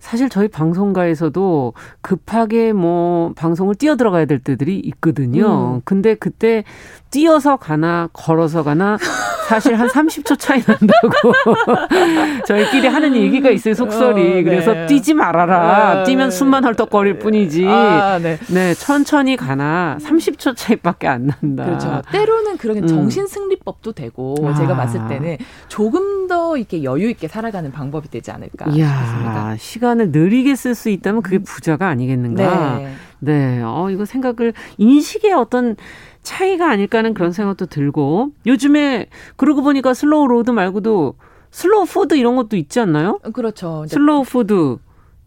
[0.03, 5.77] 사실 저희 방송가에서도 급하게 뭐 방송을 뛰어 들어가야 될 때들이 있거든요.
[5.77, 5.81] 음.
[5.85, 6.65] 근데 그때
[7.13, 8.99] 뛰어서 가나 걸어서 가나
[9.47, 11.33] 사실 한 30초 차이 난다고
[12.47, 14.43] 저희끼리 하는 얘기가 있어요 속설이 어, 네.
[14.43, 18.39] 그래서 뛰지 말아라 아, 뛰면 숨만 헐떡거릴 뿐이지 아, 네.
[18.49, 18.73] 네.
[18.75, 22.87] 천천히 가나 30초 차이밖에 안 난다 그렇죠 때로는 그런 음.
[22.87, 24.55] 정신 승리법도 되고 아.
[24.55, 25.37] 제가 봤을 때는
[25.69, 30.89] 조금 더 이렇게 여유 있게 살아가는 방법이 되지 않을까 이야, 싶습니다 시간을 느리게 쓸 수
[30.89, 31.45] 있다면 그게 음.
[31.45, 32.93] 부자가 아니겠는가 네.
[33.19, 33.63] 네.
[33.63, 35.77] 어, 이거 생각을 인식의 어떤
[36.23, 39.07] 차이가 아닐까 하는 그런 생각도 들고 요즘에
[39.37, 41.15] 그러고 보니까 slow road 말고도
[41.51, 43.19] 슬로우 푸드 이런 것도 있지 않나요?
[43.33, 43.85] 그렇죠.
[43.89, 44.79] 슬로우 푸드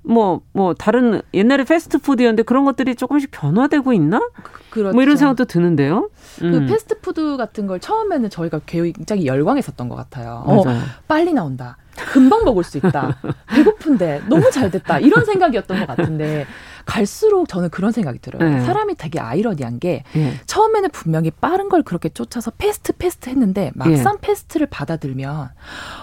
[0.07, 4.21] 뭐, 뭐, 다른, 옛날에 패스트푸드였는데 그런 것들이 조금씩 변화되고 있나?
[4.69, 4.93] 그렇죠.
[4.93, 6.09] 뭐 이런 생각도 드는데요.
[6.39, 6.51] 그 음.
[6.51, 10.43] 그 패스트푸드 같은 걸 처음에는 저희가 굉장히 열광했었던 것 같아요.
[10.45, 10.63] 어,
[11.07, 11.77] 빨리 나온다.
[11.95, 13.17] 금방 먹을 수 있다.
[13.47, 14.99] 배고픈데 너무 잘 됐다.
[14.99, 16.45] 이런 생각이었던 것 같은데
[16.85, 18.49] 갈수록 저는 그런 생각이 들어요.
[18.49, 18.61] 네.
[18.61, 20.33] 사람이 되게 아이러니한 게 네.
[20.45, 24.21] 처음에는 분명히 빠른 걸 그렇게 쫓아서 fast fast 했는데 막상 네.
[24.21, 25.49] fast를 받아들면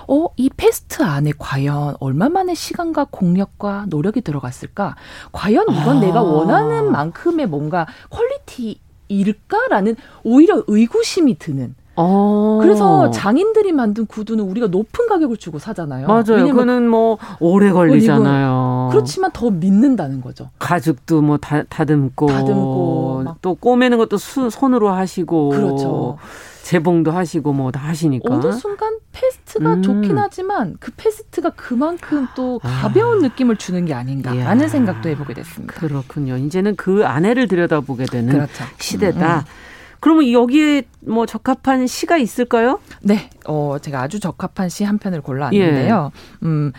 [0.09, 4.97] 어, 이 fast 안에 과연 얼마만의 시간과 공력과 노력이 들어갔을까?
[5.33, 6.01] 과연 이건 아.
[6.01, 12.59] 내가 원하는 만큼의 뭔가 quality 일까라는 오히려 의구심이 드는 어.
[12.63, 16.07] 그래서 장인들이 만든 구두는 우리가 높은 가격을 주고 사잖아요.
[16.07, 16.47] 맞아요.
[16.47, 18.89] 그거는 뭐 오래 걸리잖아요.
[18.93, 20.51] 그렇지만 더 믿는다는 거죠.
[20.59, 26.19] 가죽도 뭐 다, 다듬고, 다듬고 또 꼬매는 것도 수, 손으로 하시고 그렇죠.
[26.63, 29.83] 재봉도 하시고 뭐 다 하시니까 어느 순간 fast가 음.
[29.83, 32.83] 좋긴 하지만 그 fast가 그만큼 또 아.
[32.83, 33.29] 가벼운 아.
[33.29, 34.69] 느낌을 주는 게 아닌가라는.
[34.69, 35.75] 생각도 해보게 됐습니다.
[35.75, 36.37] 그렇군요.
[36.37, 38.65] 이제는 그 안에를 들여다보게 되는 그렇죠.
[38.79, 39.39] 시대다.
[39.41, 39.72] 음.
[40.03, 40.05] 음.
[40.05, 42.81] 그러면 여기에 뭐 적합한 시가 있을까요?
[43.03, 46.11] 네, 어 제가 아주 적합한 시 한 편을 골라왔는데요.
[46.15, 46.47] 예.
[46.47, 46.73] 음.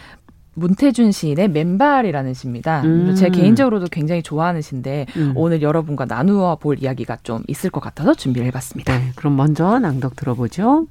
[0.55, 2.81] 문태준 시인의 맨발이라는 시입니다.
[2.83, 3.15] 음.
[3.15, 5.33] 제 개인적으로도 굉장히 좋아하는 시인데 음.
[5.35, 8.95] 오늘 여러분과 나누어 볼 이야기가 좀 있을 것 같아서 준비를 해봤습니다.
[8.95, 10.85] 네, 그럼 먼저 낭독 들어보죠.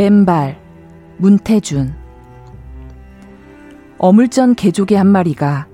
[0.00, 0.58] 맨발
[1.18, 1.94] 문태준
[3.98, 5.66] 어물전 개조개 한 마리가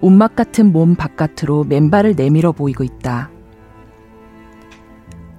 [0.00, 3.30] 옷막 같은 몸 바깥으로 맨발을 내밀어 보이고 있다.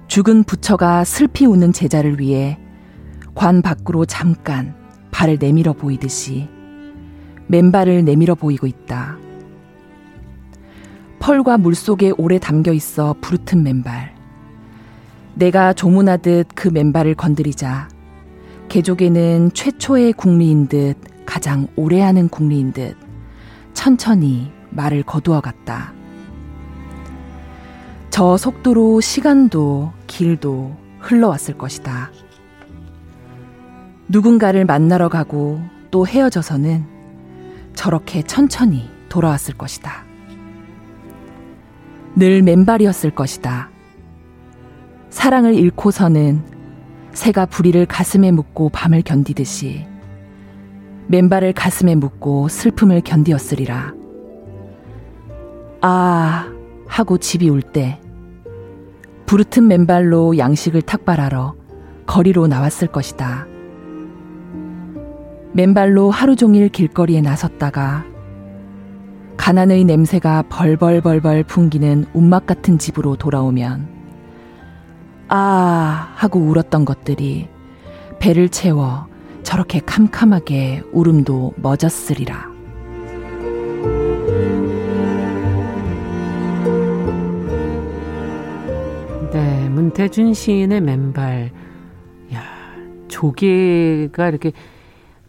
[0.06, 2.56] 죽은 부처가 슬피 우는 제자를 위해
[3.34, 4.76] 관 밖으로 잠깐
[5.10, 6.48] 발을 내밀어 보이듯이
[7.48, 9.18] 맨발을 내밀어 보이고 있다.
[11.18, 14.14] 펄과 물 속에 오래 담겨 있어 부르튼 맨발.
[15.34, 17.88] 내가 조문하듯 그 맨발을 건드리자
[18.70, 20.94] 개족에는 최초의 국리인 듯
[21.26, 22.96] 가장 오래 하는 국리인 듯
[23.74, 25.92] 천천히 말을 거두어 갔다.
[28.10, 32.12] 저 속도로 시간도 길도 흘러왔을 것이다.
[34.06, 35.60] 누군가를 만나러 가고
[35.90, 36.84] 또 헤어져서는
[37.74, 40.04] 저렇게 천천히 돌아왔을 것이다.
[42.14, 43.68] 늘 맨발이었을 것이다.
[45.08, 46.59] 사랑을 잃고서는
[47.12, 49.86] 새가 부리를 가슴에 묻고 밤을 견디듯이
[51.08, 53.94] 맨발을 가슴에 묻고 슬픔을 견디었으리라.
[55.80, 56.46] 아,
[56.86, 58.00] 하고 집이 올 때,
[59.26, 61.54] 부르튼 맨발로 양식을 탁발하러
[62.06, 63.46] 거리로 나왔을 것이다.
[65.52, 68.04] 맨발로 하루 종일 길거리에 나섰다가
[69.36, 73.89] 가난의 냄새가 벌벌벌벌 풍기는 움막 같은 집으로 돌아오면
[75.30, 77.48] 아 하고 울었던 것들이
[78.18, 79.06] 배를 채워
[79.42, 82.50] 저렇게 캄캄하게 울음도 멎었으리라.
[89.80, 91.50] 문태준 시인의 맨발.
[92.34, 92.42] 야,
[93.08, 94.52] 조개가 이렇게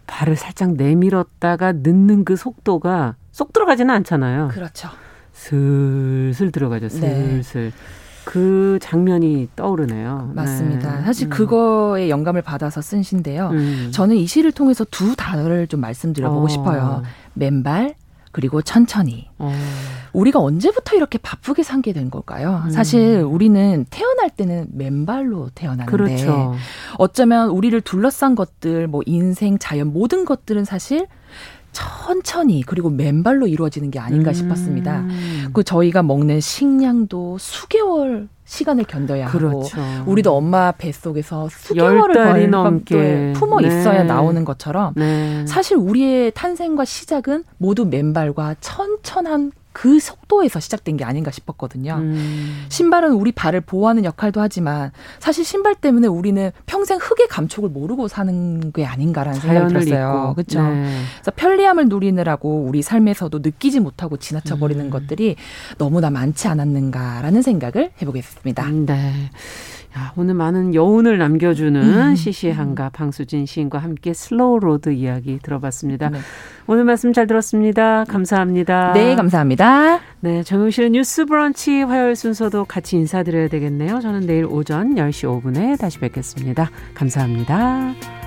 [0.05, 4.49] 발을 살짝 내밀었다가 늦는 그 속도가 쏙 들어가지는 않잖아요.
[4.49, 4.89] 그렇죠.
[5.31, 6.89] 슬슬 들어가죠.
[6.89, 7.41] 네.
[7.41, 7.71] 슬슬.
[7.71, 8.10] 네.
[8.23, 10.31] 그 장면이 떠오르네요.
[10.35, 10.97] 맞습니다.
[10.99, 11.03] 네.
[11.03, 11.29] 사실 음.
[11.29, 13.49] 그거에 영감을 받아서 쓴 시인데요.
[13.49, 13.89] 음.
[13.91, 16.47] 저는 이 시를 통해서 두 단어를 좀 말씀드려보고 어.
[16.47, 17.03] 싶어요.
[17.33, 17.95] 맨발
[18.31, 19.27] 그리고 천천히.
[19.37, 19.51] 어.
[20.13, 22.63] 우리가 언제부터 이렇게 바쁘게 살게 된 걸까요?
[22.65, 22.69] 음.
[22.71, 26.55] 사실 우리는 태어날 때는 맨발로 태어나는데 그렇죠.
[26.97, 31.07] 어쩌면 우리를 둘러싼 것들, 뭐 인생, 자연 모든 것들은 사실
[31.71, 34.33] 천천히 그리고 맨발로 이루어지는 게 아닌가 음.
[34.33, 35.05] 싶었습니다.
[35.53, 39.79] 그 저희가 먹는 식량도 수개월 시간을 견뎌야 그렇죠.
[39.79, 43.67] 하고 우리도 엄마 뱃속에서 수개월을 넘게 품어 네.
[43.67, 45.45] 있어야 나오는 것처럼 네.
[45.47, 51.95] 사실 우리의 탄생과 시작은 모두 맨발과 천천한 그 속도에서 시작된 게 아닌가 싶었거든요.
[51.95, 52.65] 음.
[52.69, 58.71] 신발은 우리 발을 보호하는 역할도 하지만 사실 신발 때문에 우리는 평생 흙의 감촉을 모르고 사는
[58.71, 60.33] 게 아닌가라는 생각이 들었어요.
[60.35, 60.61] 그렇죠.
[60.61, 61.01] 네.
[61.15, 64.89] 그래서 편리함을 누리느라고 우리 삶에서도 느끼지 못하고 지나쳐 버리는 음.
[64.89, 65.35] 것들이
[65.77, 68.65] 너무나 많지 않았는가라는 생각을 해보겠습니다.
[68.65, 69.29] 음, 네.
[69.97, 72.15] 야, 오늘 많은 여운을 남겨주는 음.
[72.15, 76.09] 시시한가 방수진 시인과 함께 slow road 이야기 들어봤습니다.
[76.09, 76.19] 네.
[76.67, 78.05] 오늘 말씀 잘 들었습니다.
[78.05, 78.93] 감사합니다.
[78.93, 79.99] 네, 감사합니다.
[80.21, 83.99] 네, 정용실의 뉴스 브런치 화요일 순서도 같이 인사드려야 되겠네요.
[83.99, 86.69] 저는 내일 오전 10시 5분에 다시 뵙겠습니다.
[86.93, 88.20] 감사합니다.